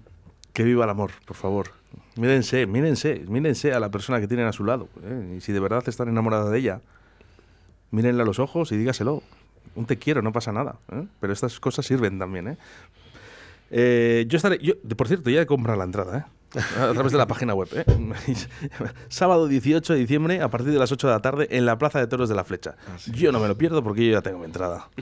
Que 0.51 0.63
viva 0.63 0.85
el 0.85 0.89
amor, 0.89 1.11
por 1.27 1.35
favor. 1.35 1.73
Mírense, 2.15 2.65
mírense, 2.65 3.23
mírense 3.27 3.71
a 3.71 3.79
la 3.79 3.91
persona 3.91 4.19
que 4.19 4.27
tienen 4.27 4.47
a 4.47 4.51
su 4.51 4.63
lado. 4.63 4.89
¿eh? 5.03 5.35
Y 5.37 5.41
si 5.41 5.51
de 5.51 5.59
verdad 5.59 5.83
están 5.85 6.09
enamorados 6.09 6.49
de 6.49 6.57
ella, 6.57 6.81
mírenla 7.91 8.23
a 8.23 8.25
los 8.25 8.39
ojos 8.39 8.71
y 8.71 8.77
dígaselo. 8.77 9.21
Un 9.75 9.85
te 9.85 9.97
quiero, 9.97 10.23
no 10.23 10.31
pasa 10.31 10.51
nada. 10.51 10.79
¿eh? 10.91 11.05
Pero 11.19 11.33
estas 11.33 11.59
cosas 11.59 11.85
sirven 11.85 12.17
también. 12.17 12.57
¿eh? 13.69 14.25
yo 14.27 14.37
estaré, 14.37 14.57
yo, 14.57 14.73
por 14.97 15.07
cierto, 15.07 15.29
ya 15.29 15.43
he 15.43 15.45
comprado 15.45 15.77
la 15.77 15.85
entrada. 15.85 16.29
A 16.55 16.93
través 16.93 17.11
de 17.11 17.17
la 17.17 17.27
página 17.27 17.53
web. 17.53 17.69
¿eh? 17.73 17.85
Sábado 19.09 19.47
18 19.47 19.93
de 19.93 19.99
diciembre, 19.99 20.41
a 20.41 20.49
partir 20.49 20.71
de 20.71 20.79
las 20.79 20.91
8 20.91 21.07
de 21.07 21.13
la 21.13 21.21
tarde, 21.21 21.47
en 21.51 21.65
la 21.65 21.77
Plaza 21.77 21.99
de 21.99 22.07
Toros 22.07 22.29
de 22.29 22.35
la 22.35 22.43
Flecha. 22.43 22.75
yo 23.13 23.31
no 23.31 23.39
me 23.39 23.47
lo 23.47 23.57
pierdo 23.57 23.83
porque 23.83 24.05
yo 24.05 24.11
ya 24.13 24.21
tengo 24.21 24.39
mi 24.39 24.45
entrada. 24.45 24.89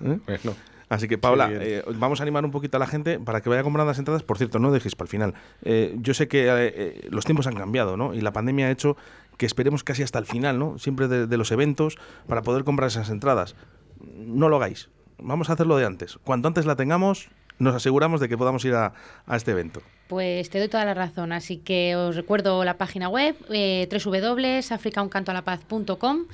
Bueno. 0.00 0.56
Así 0.92 1.08
que, 1.08 1.16
Paula, 1.16 1.48
eh, 1.50 1.82
vamos 1.94 2.20
a 2.20 2.22
animar 2.22 2.44
un 2.44 2.50
poquito 2.50 2.76
a 2.76 2.80
la 2.80 2.86
gente 2.86 3.18
para 3.18 3.40
que 3.40 3.48
vaya 3.48 3.62
comprando 3.62 3.88
las 3.88 3.98
entradas. 3.98 4.22
Por 4.24 4.36
cierto, 4.36 4.58
no 4.58 4.70
dejéis 4.70 4.94
para 4.94 5.06
el 5.06 5.08
final. 5.08 5.34
Eh, 5.62 5.96
yo 5.98 6.12
sé 6.12 6.28
que 6.28 6.48
eh, 6.50 7.08
los 7.08 7.24
tiempos 7.24 7.46
han 7.46 7.54
cambiado, 7.54 7.96
¿no? 7.96 8.12
Y 8.12 8.20
la 8.20 8.34
pandemia 8.34 8.66
ha 8.66 8.70
hecho 8.70 8.98
que 9.38 9.46
esperemos 9.46 9.84
casi 9.84 10.02
hasta 10.02 10.18
el 10.18 10.26
final, 10.26 10.58
¿no? 10.58 10.78
Siempre 10.78 11.08
de, 11.08 11.36
los 11.38 11.50
eventos 11.50 11.96
para 12.26 12.42
poder 12.42 12.64
comprar 12.64 12.88
esas 12.88 13.08
entradas. 13.08 13.56
No 14.02 14.50
lo 14.50 14.56
hagáis. 14.56 14.90
Vamos 15.16 15.48
a 15.48 15.54
hacerlo 15.54 15.78
de 15.78 15.86
antes. 15.86 16.18
Cuanto 16.24 16.48
antes 16.48 16.66
la 16.66 16.76
tengamos, 16.76 17.30
nos 17.62 17.74
aseguramos 17.74 18.20
de 18.20 18.28
que 18.28 18.36
podamos 18.36 18.62
ir 18.64 18.74
a, 18.74 18.92
este 19.32 19.52
evento? 19.52 19.80
Pues 20.08 20.50
te 20.50 20.58
doy 20.58 20.66
toda 20.68 20.84
la 20.84 20.92
razón. 20.94 21.30
Así 21.32 21.58
que 21.58 21.94
os 21.96 22.16
recuerdo 22.16 22.64
la 22.64 22.76
página 22.76 23.08
web, 23.08 23.36
eh, 23.50 23.88
www.africauncantoalapaz.com 23.90 26.26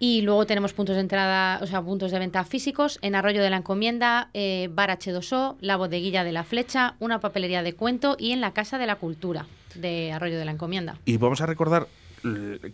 y 0.00 0.22
luego 0.22 0.46
tenemos 0.46 0.74
puntos 0.74 0.94
de 0.94 1.00
entrada, 1.00 1.58
o 1.60 1.66
sea, 1.66 1.82
puntos 1.82 2.12
de 2.12 2.20
venta 2.20 2.44
físicos 2.44 3.00
en 3.02 3.16
Arroyo 3.16 3.42
de 3.42 3.50
la 3.50 3.56
Encomienda, 3.56 4.30
eh, 4.32 4.68
Bar 4.72 4.90
H2O, 4.90 5.56
la 5.60 5.76
Bodeguilla 5.76 6.22
de 6.22 6.30
la 6.32 6.44
Flecha, 6.44 6.94
una 7.00 7.18
papelería 7.20 7.62
de 7.62 7.74
cuento 7.74 8.16
y 8.18 8.32
en 8.32 8.40
la 8.40 8.52
Casa 8.52 8.78
de 8.78 8.86
la 8.86 8.94
Cultura 8.96 9.46
de 9.74 10.12
Arroyo 10.12 10.38
de 10.38 10.44
la 10.44 10.52
Encomienda. 10.52 10.98
Y 11.04 11.16
vamos 11.16 11.40
a 11.40 11.46
recordar 11.46 11.88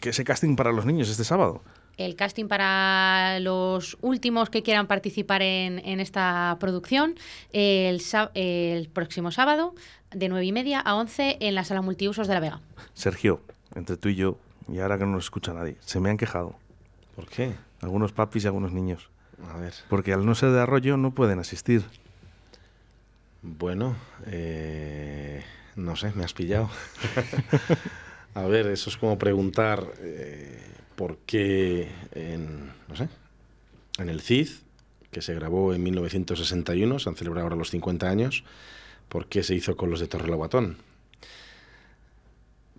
que 0.01 0.11
ese 0.11 0.25
casting 0.25 0.57
para 0.57 0.73
los 0.73 0.87
niños 0.87 1.09
este 1.09 1.25
sábado. 1.25 1.63
El 1.97 2.17
casting 2.17 2.47
para 2.47 3.39
los 3.41 3.97
últimos 4.01 4.51
que 4.51 4.63
quieran 4.63 4.87
participar 4.87 5.43
en, 5.43 6.01
esta 6.01 6.57
producción 6.61 7.15
el, 7.53 8.03
el 8.35 8.89
próximo 8.89 9.31
sábado 9.31 9.75
de 10.11 10.29
9 10.29 10.45
y 10.45 10.53
media 10.53 10.81
a 10.81 10.97
11 10.97 11.39
en 11.41 11.55
la 11.55 11.65
sala 11.65 11.83
multiusos 11.83 12.29
de 12.29 12.35
La 12.35 12.41
Vega. 12.41 12.61
Sergio, 12.95 13.41
entre 13.75 13.97
tú 13.97 14.09
y 14.09 14.17
yo, 14.17 14.39
y 14.69 14.81
ahora 14.81 14.99
que 14.99 15.05
no 15.05 15.13
nos 15.13 15.25
escucha 15.25 15.53
nadie, 15.53 15.77
se 15.81 16.01
me 16.01 16.11
han 16.11 16.17
quejado 16.17 16.57
¿Por 17.15 17.29
qué? 17.29 17.55
Algunos 17.81 18.13
papis 18.13 18.45
y 18.45 18.47
algunos 18.47 18.73
niños. 18.73 19.09
A 19.53 19.59
ver. 19.59 19.75
Porque 19.89 20.13
al 20.13 20.27
no 20.27 20.35
ser 20.35 20.51
de 20.51 20.61
arroyo 20.61 20.97
no 20.97 21.13
pueden 21.13 21.39
asistir. 21.39 21.85
Bueno, 23.43 23.95
eh, 24.27 25.45
no 25.77 25.97
sé, 25.97 26.13
me 26.15 26.25
has 26.25 26.33
pillado. 26.33 26.71
a 28.35 28.43
ver, 28.43 28.67
eso 28.69 28.91
es 28.91 28.97
como 28.97 29.19
preguntar 29.19 29.85
eh, 29.99 30.61
por 30.97 31.19
qué 31.19 31.89
en, 32.13 32.73
no 32.89 32.97
sé, 32.97 33.09
en 33.99 34.09
el 34.09 34.21
CID, 34.21 34.49
que 35.11 35.23
se 35.23 35.35
grabó 35.35 35.75
en 35.75 35.83
1961, 35.83 36.99
se 36.99 37.09
han 37.09 37.17
celebrado 37.17 37.45
ahora 37.45 37.57
los 37.57 37.71
50 37.71 38.09
años, 38.09 38.45
¿por 39.09 39.27
qué 39.27 39.43
se 39.43 39.55
hizo 39.55 39.77
con 39.77 39.91
los 39.91 40.01
de 40.01 40.09
Torrelobatón? 40.09 40.79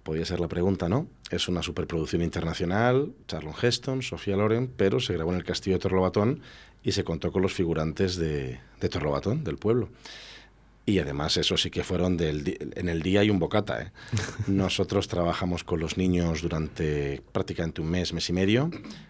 podría 0.06 0.24
ser 0.24 0.40
la 0.40 0.48
pregunta, 0.48 0.88
¿no? 0.88 1.08
Es 1.32 1.48
una 1.48 1.64
superproducción 1.64 2.22
internacional, 2.22 3.12
Charlon 3.28 3.56
Heston, 3.60 4.04
Sofía 4.04 4.38
Loren, 4.38 4.68
pero 4.68 5.00
se 5.00 5.14
grabó 5.14 5.32
en 5.32 5.38
el 5.38 5.44
castillo 5.44 5.78
de 5.78 5.82
Torlobatón 5.82 6.42
y 6.84 6.92
se 6.92 7.04
contó 7.04 7.32
con 7.32 7.42
los 7.42 7.56
figurantes 7.56 8.16
de, 8.16 8.60
de 8.80 8.90
Torlobatón, 8.90 9.44
del 9.44 9.58
pueblo. 9.58 9.90
Y 10.86 11.00
además 11.00 11.36
eso 11.38 11.58
sí 11.58 11.72
que 11.72 11.84
fueron 11.84 12.16
del, 12.16 12.58
en 12.76 12.90
el 12.90 13.02
día 13.02 13.24
y 13.24 13.30
un 13.30 13.40
bocata. 13.40 13.82
¿eh? 13.82 13.92
Nosotros 14.48 15.08
trabajamos 15.08 15.64
con 15.64 15.80
los 15.80 15.98
niños 15.98 16.42
durante 16.42 17.22
prácticamente 17.32 17.82
un 17.82 17.90
mes, 17.90 18.14
mes 18.14 18.30
y 18.30 18.34
medio. 18.34 18.70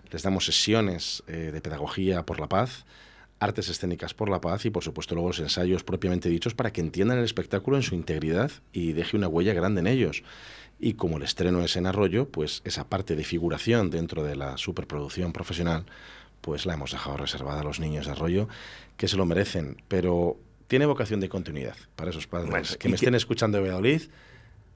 Les 0.09 0.23
damos 0.23 0.45
sesiones 0.45 1.23
eh, 1.27 1.51
de 1.51 1.61
pedagogía 1.61 2.25
por 2.25 2.39
la 2.39 2.47
paz, 2.47 2.85
artes 3.39 3.67
escénicas 3.67 4.13
por 4.13 4.29
la 4.29 4.39
paz 4.39 4.65
y 4.65 4.69
por 4.69 4.83
supuesto 4.83 5.15
luego 5.15 5.29
los 5.29 5.39
ensayos 5.39 5.83
propiamente 5.83 6.29
dichos 6.29 6.53
para 6.53 6.71
que 6.71 6.79
entiendan 6.79 7.17
el 7.17 7.25
espectáculo 7.25 7.75
en 7.75 7.83
su 7.83 7.93
integridad 7.93 8.51
y 8.71 8.93
deje 8.93 9.17
una 9.17 9.27
huella 9.27 9.53
grande 9.53 9.81
en 9.81 9.87
ellos. 9.87 10.23
Y 10.79 10.93
como 10.93 11.17
el 11.17 11.23
estreno 11.23 11.61
es 11.63 11.75
en 11.75 11.87
Arroyo, 11.87 12.29
pues 12.29 12.61
esa 12.63 12.87
parte 12.87 13.15
de 13.15 13.23
figuración 13.23 13.89
dentro 13.89 14.23
de 14.23 14.35
la 14.35 14.57
superproducción 14.57 15.33
profesional, 15.33 15.85
pues 16.41 16.65
la 16.65 16.73
hemos 16.73 16.91
dejado 16.91 17.17
reservada 17.17 17.61
a 17.61 17.63
los 17.63 17.79
niños 17.79 18.05
de 18.05 18.11
Arroyo, 18.11 18.47
que 18.97 19.07
se 19.07 19.17
lo 19.17 19.25
merecen, 19.25 19.81
pero 19.87 20.37
tiene 20.67 20.85
vocación 20.85 21.19
de 21.19 21.29
continuidad 21.29 21.75
para 21.95 22.09
esos 22.09 22.27
padres 22.27 22.77
que 22.77 22.89
me 22.89 22.95
estén 22.95 23.15
escuchando 23.15 23.57
de 23.57 23.63
Valladolid. 23.63 24.01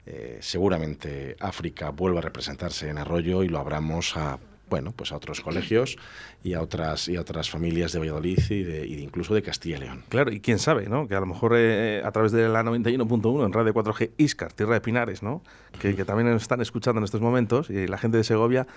Eh, 0.06 0.38
seguramente 0.42 1.36
África 1.40 1.90
vuelva 1.92 2.20
a 2.20 2.22
representarse 2.24 2.90
en 2.90 2.98
Arroyo 2.98 3.44
y 3.44 3.48
lo 3.48 3.60
abramos 3.60 4.18
a 4.18 4.40
bueno, 4.70 4.92
pues 4.92 5.12
a 5.12 5.18
otros 5.18 5.42
colegios 5.42 5.98
y 6.44 6.54
a 6.54 6.62
otras 6.62 7.08
y 7.08 7.16
a 7.16 7.22
otras 7.22 7.50
familias 7.50 7.92
de 7.92 8.00
Valladolid 8.00 8.40
y 8.50 8.64
de, 8.64 8.86
incluso 8.88 9.34
de 9.34 9.42
Castilla 9.42 9.78
y 9.78 9.80
León. 9.80 10.04
Claro, 10.10 10.32
y 10.32 10.40
quién 10.40 10.60
sabe, 10.60 10.88
¿no? 10.88 11.08
Que 11.08 11.16
a 11.16 11.20
lo 11.20 11.26
mejor 11.26 11.54
eh, 11.56 12.02
a 12.06 12.12
través 12.12 12.32
de 12.32 12.48
la 12.48 12.64
91.1 12.64 13.46
en 13.46 13.54
Radio 13.54 13.74
4G 13.74 14.12
Iscar, 14.18 14.54
Tierra 14.54 14.76
de 14.76 14.82
Pinares, 14.82 15.24
¿no? 15.24 15.42
Que, 15.80 15.96
que, 15.96 16.06
también 16.06 16.30
nos 16.30 16.44
están 16.44 16.62
escuchando 16.62 17.00
en 17.00 17.06
estos 17.06 17.22
momentos 17.22 17.70
y 17.70 17.88
la 17.88 17.98
gente 17.98 18.18
de 18.18 18.24
Segovia, 18.24 18.68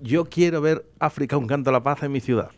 yo 0.00 0.26
quiero 0.26 0.60
ver 0.60 0.84
África 0.98 1.36
un 1.36 1.46
canto 1.46 1.70
a 1.70 1.72
la 1.72 1.82
paz 1.82 2.02
en 2.04 2.12
mi 2.12 2.20
ciudad. 2.20 2.52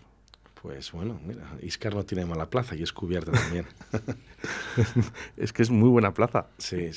Pues 0.63 0.93
bueno, 0.93 1.19
mira, 1.25 1.57
Iscar 1.63 1.95
no 1.95 2.05
tiene 2.05 2.27
mala 2.27 2.51
plaza 2.51 2.77
y 2.77 2.83
es 2.83 2.93
cubierta 2.93 3.33
también. 3.33 3.67
es 5.39 5.55
que 5.55 5.63
es 5.63 5.71
muy 5.71 5.89
buena 5.89 6.13
plaza 6.13 6.49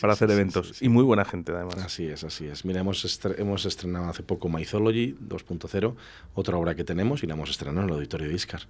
para 0.02 0.14
hacer 0.14 0.30
eventos 0.32 0.82
y 0.82 0.90
muy 0.90 1.04
buena 1.04 1.24
gente 1.24 1.54
además. 1.54 1.78
Así 1.78 2.06
es, 2.06 2.26
así 2.26 2.46
es. 2.46 2.66
Mira, 2.66 2.82
hemos, 2.82 3.22
hemos 3.38 3.66
estrenado 3.66 4.10
hace 4.10 4.22
poco 4.22 4.50
Mythology 4.50 5.16
2.0, 5.16 5.96
otra 6.34 6.58
obra 6.58 6.76
que 6.76 6.84
tenemos 6.84 7.24
y 7.24 7.28
la 7.28 7.36
hemos 7.36 7.52
estrenado 7.52 7.84
en 7.84 7.90
el 7.90 7.96
auditorio 7.96 8.28
de 8.28 8.34
Iscar. 8.34 8.64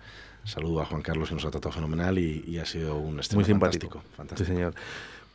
Saludo 0.44 0.82
a 0.82 0.86
Juan 0.86 1.02
Carlos 1.02 1.30
que 1.30 1.36
nos 1.36 1.46
ha 1.46 1.50
tratado 1.50 1.74
fenomenal 1.74 2.20
y, 2.20 2.60
ha 2.60 2.66
sido 2.66 2.96
un 2.96 3.20
estreno 3.20 3.40
muy 3.40 3.46
simpático. 3.46 4.04
Fantástico. 4.16 4.46
Sí, 4.48 4.54
señor. 4.54 4.76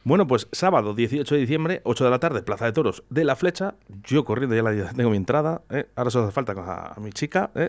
Bueno, 0.09 0.27
pues 0.27 0.49
sábado 0.53 0.95
18 0.95 1.35
de 1.35 1.41
diciembre, 1.43 1.81
8 1.85 2.05
de 2.05 2.11
la 2.11 2.19
tarde, 2.19 2.41
Plaza 2.41 2.65
de 2.65 2.73
Toros 2.73 3.05
de 3.11 3.25
La 3.25 3.37
Flecha. 3.37 3.75
Yo 4.05 4.25
corriendo 4.25 4.57
ya 4.57 4.63
la, 4.63 4.95
tengo 4.95 5.11
mi 5.11 5.19
entrada. 5.19 5.61
¿eh? 5.69 5.85
Ahora 5.97 6.11
solo 6.11 6.25
hace 6.25 6.33
falta 6.33 6.55
a, 6.57 6.99
mi 6.99 7.13
chica, 7.13 7.51
¿eh? 7.55 7.69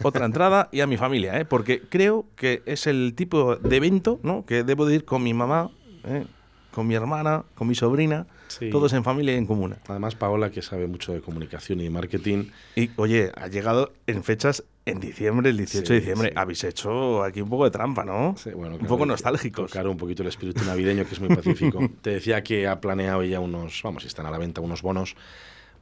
otra 0.00 0.24
entrada 0.24 0.68
y 0.70 0.82
a 0.82 0.86
mi 0.86 0.96
familia, 0.96 1.40
¿eh? 1.40 1.44
porque 1.44 1.80
creo 1.80 2.26
que 2.36 2.62
es 2.64 2.86
el 2.86 3.14
tipo 3.16 3.56
de 3.56 3.74
evento 3.74 4.20
¿no? 4.22 4.46
que 4.46 4.62
debo 4.62 4.86
de 4.86 4.94
ir 4.94 5.04
con 5.04 5.24
mi 5.24 5.34
mamá, 5.34 5.72
¿eh? 6.04 6.26
con 6.70 6.86
mi 6.86 6.94
hermana, 6.94 7.42
con 7.56 7.66
mi 7.66 7.74
sobrina. 7.74 8.28
Todos 8.70 8.92
en 8.92 9.04
familia 9.04 9.34
y 9.34 9.38
en 9.38 9.46
comuna. 9.46 9.78
Además, 9.88 10.14
Paola, 10.14 10.50
que 10.50 10.62
sabe 10.62 10.86
mucho 10.86 11.12
de 11.12 11.20
comunicación 11.20 11.80
y 11.80 11.88
marketing. 11.88 12.46
Y, 12.76 12.90
oye, 12.96 13.30
ha 13.36 13.48
llegado 13.48 13.92
en 14.06 14.24
fechas 14.24 14.64
en 14.86 15.00
diciembre, 15.00 15.50
el 15.50 15.56
18 15.56 15.92
de 15.92 16.00
diciembre. 16.00 16.32
Habéis 16.34 16.64
hecho 16.64 17.22
aquí 17.22 17.40
un 17.40 17.48
poco 17.48 17.64
de 17.64 17.70
trampa, 17.70 18.04
¿no? 18.04 18.34
bueno, 18.56 18.76
un 18.76 18.86
poco 18.86 19.06
nostálgico. 19.06 19.66
Claro, 19.66 19.90
un 19.90 19.96
poquito 19.96 20.22
el 20.22 20.28
espíritu 20.28 20.64
navideño, 20.64 21.04
que 21.06 21.14
es 21.14 21.20
muy 21.20 21.28
pacífico. 21.36 21.88
Te 22.02 22.10
decía 22.10 22.42
que 22.42 22.66
ha 22.66 22.80
planeado 22.80 23.22
ya 23.24 23.40
unos, 23.40 23.80
vamos, 23.82 24.04
están 24.04 24.26
a 24.26 24.30
la 24.30 24.38
venta 24.38 24.60
unos 24.60 24.82
bonos 24.82 25.16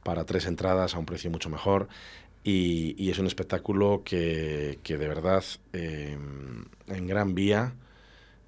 para 0.03 0.25
tres 0.25 0.45
entradas 0.45 0.95
a 0.95 0.99
un 0.99 1.05
precio 1.05 1.31
mucho 1.31 1.49
mejor. 1.49 1.87
Y, 2.43 3.09
es 3.09 3.19
un 3.19 3.27
espectáculo 3.27 4.01
que, 4.05 4.79
que 4.83 4.97
de 4.97 5.07
verdad, 5.07 5.43
eh, 5.73 6.17
en 6.87 7.07
Gran 7.07 7.35
Vía 7.35 7.73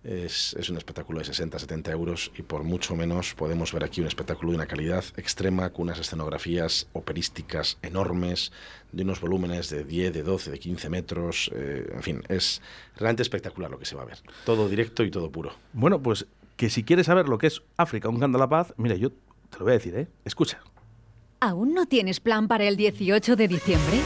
es, 0.04 0.70
un 0.70 0.78
espectáculo 0.78 1.20
de 1.20 1.26
60, 1.26 1.60
70 1.60 1.92
euros 1.92 2.32
y 2.38 2.42
por 2.42 2.64
mucho 2.64 2.96
menos 2.96 3.36
podemos 3.36 3.72
ver 3.72 3.84
aquí 3.84 4.02
un 4.02 4.08
espectáculo 4.08 4.52
de 4.52 4.56
una 4.56 4.66
calidad 4.66 5.04
extrema, 5.16 5.70
con 5.72 5.84
unas 5.84 6.00
escenografías 6.00 6.88
operísticas 6.94 7.78
enormes, 7.82 8.52
de 8.92 9.04
unos 9.04 9.22
volúmenes 9.22 9.70
de 9.70 9.84
10, 9.84 10.14
de 10.14 10.24
12, 10.24 10.52
de 10.52 10.60
15 10.60 10.90
metros. 10.90 11.52
Eh, 11.54 11.88
en 11.94 12.04
fin, 12.04 12.24
es 12.30 12.62
realmente 12.98 13.22
espectacular 13.22 13.70
lo 13.70 13.78
que 13.78 13.86
se 13.86 13.96
va 13.96 14.04
a 14.04 14.06
ver. 14.06 14.20
Todo 14.46 14.68
directo 14.68 15.04
y 15.04 15.12
todo 15.12 15.32
puro. 15.32 15.54
Bueno, 15.74 16.02
pues 16.02 16.26
que 16.58 16.70
si 16.70 16.84
quieres 16.84 17.06
saber 17.06 17.28
lo 17.28 17.38
que 17.38 17.48
es 17.48 17.62
África, 17.78 18.10
un 18.10 18.20
canto 18.20 18.38
a 18.38 18.42
la 18.42 18.50
paz, 18.50 18.74
mira, 18.78 18.96
yo 18.96 19.12
te 19.12 19.60
lo 19.60 19.66
voy 19.66 19.72
a 19.72 19.76
decir, 19.76 19.96
¿eh? 19.96 20.08
Escucha. 20.26 20.62
¿Aún 21.40 21.74
no 21.74 21.86
tienes 21.86 22.20
plan 22.20 22.48
para 22.48 22.66
el 22.66 22.76
18 22.76 23.36
de 23.36 23.48
diciembre? 23.48 24.00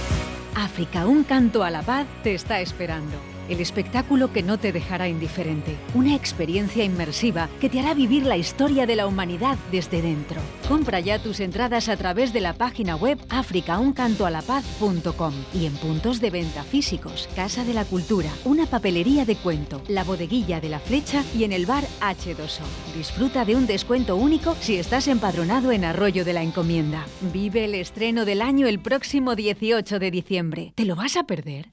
África, 0.56 1.06
un 1.06 1.24
canto 1.24 1.64
a 1.64 1.70
la 1.70 1.82
paz 1.82 2.08
te 2.24 2.34
está 2.34 2.62
esperando 2.62 3.35
el 3.50 3.62
espectáculo 3.62 4.32
que 4.32 4.44
no 4.44 4.58
te 4.58 4.72
dejará 4.72 5.08
indiferente, 5.08 5.76
una 5.94 6.16
experiencia 6.16 6.84
inmersiva 6.84 7.50
que 7.60 7.70
te 7.70 7.80
hará 7.80 7.94
vivir 7.94 8.26
la 8.26 8.38
historia 8.38 8.86
de 8.86 8.96
la 8.96 9.08
humanidad 9.08 9.58
desde 9.72 10.02
dentro. 10.02 10.42
Compra 10.68 11.00
ya 11.00 11.20
tus 11.20 11.40
entradas 11.40 11.90
a 11.90 11.98
través 11.98 12.34
de 12.34 12.42
la 12.42 12.54
página 12.54 12.96
web 12.96 13.20
africauncantoalapaz.com 13.30 15.34
y 15.54 15.66
en 15.66 15.74
puntos 15.74 16.22
de 16.22 16.30
venta 16.30 16.64
físicos, 16.64 17.30
Casa 17.36 17.64
de 17.64 17.74
la 17.74 17.86
Cultura, 17.86 18.30
una 18.44 18.66
papelería 18.66 19.26
de 19.26 19.36
cuento, 19.36 19.82
la 19.88 20.04
bodeguilla 20.04 20.60
de 20.60 20.70
la 20.70 20.80
flecha 20.80 21.24
y 21.38 21.44
en 21.44 21.54
el 21.54 21.66
bar 21.66 21.84
H2O. 22.02 22.64
Disfruta 22.96 23.46
de 23.46 23.56
un 23.56 23.68
descuento 23.68 24.16
único 24.16 24.56
si 24.60 24.78
estás 24.78 25.08
empadronado 25.08 25.72
en 25.72 25.86
Arroyo 25.86 26.26
de 26.26 26.34
la 26.34 26.44
Encomienda. 26.44 27.06
Vive 27.34 27.66
el 27.66 27.76
estreno 27.76 28.26
del 28.26 28.42
año 28.42 28.68
el 28.68 28.80
próximo 28.80 29.36
18 29.36 30.00
de 30.00 30.12
diciembre. 30.12 30.74
¿Te 30.76 30.86
lo 30.86 30.96
vas 30.96 31.18
a 31.18 31.24
perder? 31.24 31.68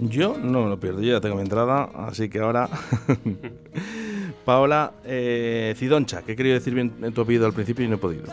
Yo 0.00 0.36
no 0.38 0.64
me 0.64 0.70
lo 0.70 0.80
pierdo, 0.80 1.00
yo 1.02 1.12
ya 1.12 1.20
tengo 1.20 1.36
mi 1.36 1.42
entrada, 1.42 1.90
así 1.94 2.28
que 2.28 2.40
ahora. 2.40 2.68
Paola 4.44 4.92
eh, 5.04 5.74
Cidoncha, 5.76 6.22
que 6.22 6.32
he 6.32 6.36
querido 6.36 6.54
decir 6.54 6.74
bien 6.74 7.12
tu 7.12 7.20
apellido 7.20 7.46
al 7.46 7.52
principio 7.52 7.84
y 7.84 7.88
no 7.88 7.96
he 7.96 7.98
podido. 7.98 8.24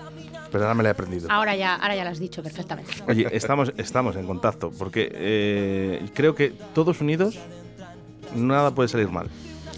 Pero 0.51 0.63
ahora 0.63 0.73
me 0.73 0.83
la 0.83 0.89
he 0.89 0.91
aprendido. 0.93 1.29
Ahora 1.29 1.55
ya, 1.55 1.75
ahora 1.75 1.95
ya 1.95 2.05
lo 2.05 2.11
has 2.11 2.19
dicho 2.19 2.41
perfectamente. 2.41 2.91
Oye, 3.07 3.27
estamos, 3.31 3.73
estamos 3.77 4.15
en 4.15 4.25
contacto, 4.25 4.71
porque 4.71 5.11
eh, 5.13 6.09
creo 6.13 6.33
que 6.33 6.53
todos 6.73 7.01
unidos 7.01 7.37
nada 8.33 8.73
puede 8.73 8.87
salir 8.87 9.09
mal 9.09 9.29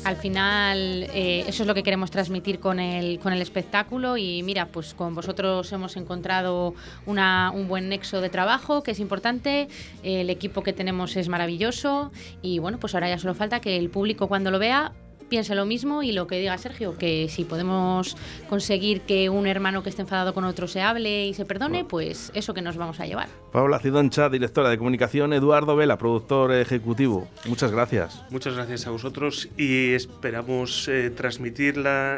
al 0.03 0.15
final 0.15 1.07
eh, 1.13 1.43
eso 1.47 1.63
es 1.63 1.67
lo 1.67 1.73
que 1.73 1.83
queremos 1.83 2.11
transmitir 2.11 2.59
con 2.59 2.79
el, 2.79 3.19
con 3.19 3.33
el 3.33 3.41
espectáculo 3.41 4.17
y 4.17 4.43
mira, 4.43 4.67
pues 4.67 4.93
con 4.93 5.15
vosotros 5.15 5.71
hemos 5.71 5.97
encontrado 5.97 6.73
una, 7.05 7.51
un 7.51 7.67
buen 7.67 7.89
nexo 7.89 8.21
de 8.21 8.29
trabajo 8.29 8.83
que 8.83 8.91
es 8.91 8.99
importante, 8.99 9.67
el 10.03 10.29
equipo 10.29 10.63
que 10.63 10.73
tenemos 10.73 11.15
es 11.15 11.29
maravilloso 11.29 12.11
y 12.41 12.59
bueno, 12.59 12.79
pues 12.79 12.93
ahora 12.93 13.09
ya 13.09 13.17
solo 13.17 13.35
falta 13.35 13.59
que 13.59 13.77
el 13.77 13.89
público 13.89 14.27
cuando 14.27 14.51
lo 14.51 14.59
vea 14.59 14.93
piense 15.29 15.55
lo 15.55 15.65
mismo 15.65 16.03
y 16.03 16.11
lo 16.11 16.27
que 16.27 16.39
diga 16.39 16.57
Sergio, 16.57 16.97
que 16.97 17.27
si 17.29 17.45
podemos 17.45 18.17
conseguir 18.49 19.01
que 19.01 19.29
un 19.29 19.47
hermano 19.47 19.83
que 19.83 19.89
esté 19.89 20.01
enfadado 20.01 20.33
con 20.33 20.43
otro 20.43 20.67
se 20.67 20.81
hable 20.81 21.27
y 21.27 21.33
se 21.33 21.45
perdone, 21.45 21.85
pues 21.85 22.31
eso 22.33 22.53
que 22.53 22.61
nos 22.61 22.75
vamos 22.77 22.99
a 22.99 23.05
llevar. 23.05 23.29
Paula 23.51 23.79
Cidoncha, 23.79 24.29
directora 24.29 24.69
de 24.69 24.77
comunicación, 24.77 25.33
Eduardo 25.33 25.75
Vela, 25.75 25.97
productor 25.97 26.51
ejecutivo. 26.51 27.27
Muchas 27.45 27.71
gracias. 27.71 28.23
Muchas 28.29 28.55
gracias 28.55 28.87
a 28.87 28.91
vosotros 28.91 29.49
y 29.57 29.93
esperamos 29.93 30.87
eh, 30.87 31.09
transmitir 31.09 31.75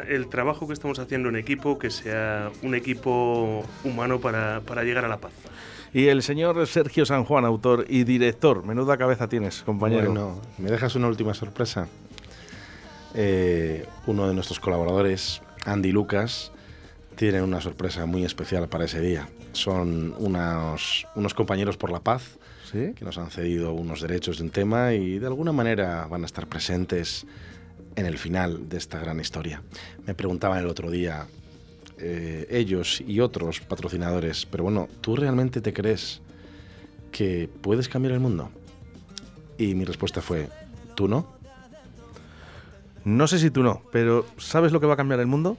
el 0.08 0.28
trabajo 0.28 0.66
que 0.66 0.72
estamos 0.72 0.98
haciendo 0.98 1.28
en 1.28 1.36
equipo, 1.36 1.78
que 1.78 1.90
sea 1.90 2.50
un 2.62 2.74
equipo 2.74 3.64
humano 3.84 4.20
para, 4.20 4.60
para 4.62 4.82
llegar 4.82 5.04
a 5.04 5.08
la 5.08 5.18
paz. 5.18 5.32
Y 5.94 6.06
el 6.06 6.22
señor 6.22 6.66
Sergio 6.66 7.04
San 7.04 7.24
Juan, 7.24 7.44
autor 7.44 7.84
y 7.88 8.04
director. 8.04 8.64
Menuda 8.64 8.96
cabeza 8.96 9.28
tienes, 9.28 9.62
compañero. 9.62 10.06
Bueno, 10.06 10.40
me 10.56 10.70
dejas 10.70 10.94
una 10.94 11.08
última 11.08 11.34
sorpresa. 11.34 11.86
Eh, 13.14 13.86
uno 14.06 14.28
de 14.28 14.34
nuestros 14.34 14.60
colaboradores, 14.60 15.42
Andy 15.64 15.92
Lucas, 15.92 16.52
tiene 17.16 17.42
una 17.42 17.60
sorpresa 17.60 18.06
muy 18.06 18.24
especial 18.24 18.68
para 18.68 18.84
ese 18.84 19.00
día. 19.00 19.28
Son 19.52 20.14
unos, 20.18 21.06
unos 21.14 21.34
compañeros 21.34 21.76
por 21.76 21.90
la 21.90 22.00
paz 22.00 22.38
que 22.72 23.04
nos 23.04 23.18
han 23.18 23.30
cedido 23.30 23.74
unos 23.74 24.00
derechos 24.00 24.38
de 24.38 24.44
un 24.44 24.50
tema 24.50 24.94
y 24.94 25.18
de 25.18 25.26
alguna 25.26 25.52
manera 25.52 26.06
van 26.08 26.22
a 26.22 26.26
estar 26.26 26.46
presentes 26.46 27.26
en 27.96 28.06
el 28.06 28.16
final 28.16 28.70
de 28.70 28.78
esta 28.78 28.98
gran 28.98 29.20
historia. 29.20 29.62
Me 30.06 30.14
preguntaban 30.14 30.58
el 30.58 30.66
otro 30.66 30.90
día, 30.90 31.26
eh, 31.98 32.46
ellos 32.50 33.02
y 33.06 33.20
otros 33.20 33.60
patrocinadores, 33.60 34.46
pero 34.46 34.64
bueno, 34.64 34.88
¿tú 35.02 35.16
realmente 35.16 35.60
te 35.60 35.74
crees 35.74 36.22
que 37.10 37.50
puedes 37.60 37.90
cambiar 37.90 38.14
el 38.14 38.20
mundo? 38.20 38.50
Y 39.58 39.74
mi 39.74 39.84
respuesta 39.84 40.22
fue, 40.22 40.48
¿tú 40.94 41.08
no? 41.08 41.41
No 43.04 43.26
sé 43.26 43.38
si 43.38 43.50
tú 43.50 43.62
no, 43.62 43.82
pero 43.90 44.24
¿sabes 44.38 44.72
lo 44.72 44.80
que 44.80 44.86
va 44.86 44.94
a 44.94 44.96
cambiar 44.96 45.20
el 45.20 45.26
mundo? 45.26 45.56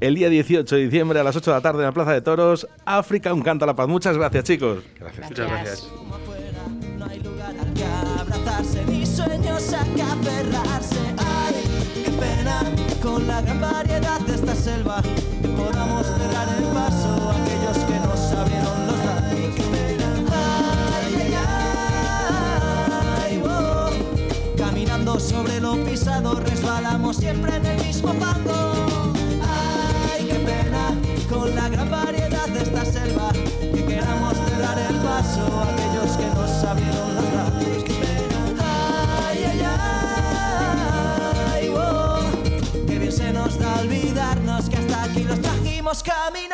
El 0.00 0.14
día 0.16 0.28
18 0.28 0.76
de 0.76 0.82
diciembre 0.82 1.18
a 1.18 1.24
las 1.24 1.34
8 1.34 1.50
de 1.50 1.56
la 1.56 1.62
tarde 1.62 1.78
en 1.78 1.86
la 1.86 1.92
Plaza 1.92 2.12
de 2.12 2.20
Toros, 2.20 2.68
África, 2.84 3.32
un 3.32 3.42
canto 3.42 3.64
a 3.64 3.66
la 3.66 3.74
paz. 3.74 3.88
Muchas 3.88 4.16
gracias, 4.16 4.44
chicos. 4.44 4.80
Gracias. 4.98 5.28
Muchas 5.28 5.48
gracias. 5.48 5.88
Sobre 25.18 25.60
lo 25.60 25.76
pisado, 25.84 26.34
resbalamos 26.40 27.16
siempre 27.16 27.54
en 27.56 27.66
el 27.66 27.84
mismo 27.84 28.12
fango. 28.14 29.12
Ay, 29.42 30.26
qué 30.26 30.34
pena 30.34 30.94
con 31.28 31.54
la 31.54 31.68
gran 31.68 31.90
variedad 31.90 32.48
de 32.48 32.62
esta 32.62 32.84
selva 32.84 33.30
que 33.32 33.84
queramos 33.86 34.34
cerrar 34.34 34.78
el 34.78 34.96
paso 34.96 35.46
a 35.58 35.72
aquellos 35.72 36.16
que 36.16 36.26
no 36.26 36.48
sabieron 36.60 37.14
los. 37.14 37.24
Ay, 38.60 39.44
ay, 39.44 39.60
ay, 41.52 41.68
oh. 41.76 42.20
Qué 42.86 42.98
bien 42.98 43.12
se 43.12 43.32
nos 43.32 43.58
da 43.58 43.80
olvidarnos 43.80 44.68
que 44.68 44.76
hasta 44.76 45.04
aquí 45.04 45.24
los 45.24 45.40
trajimos 45.40 46.02
caminando. 46.02 46.51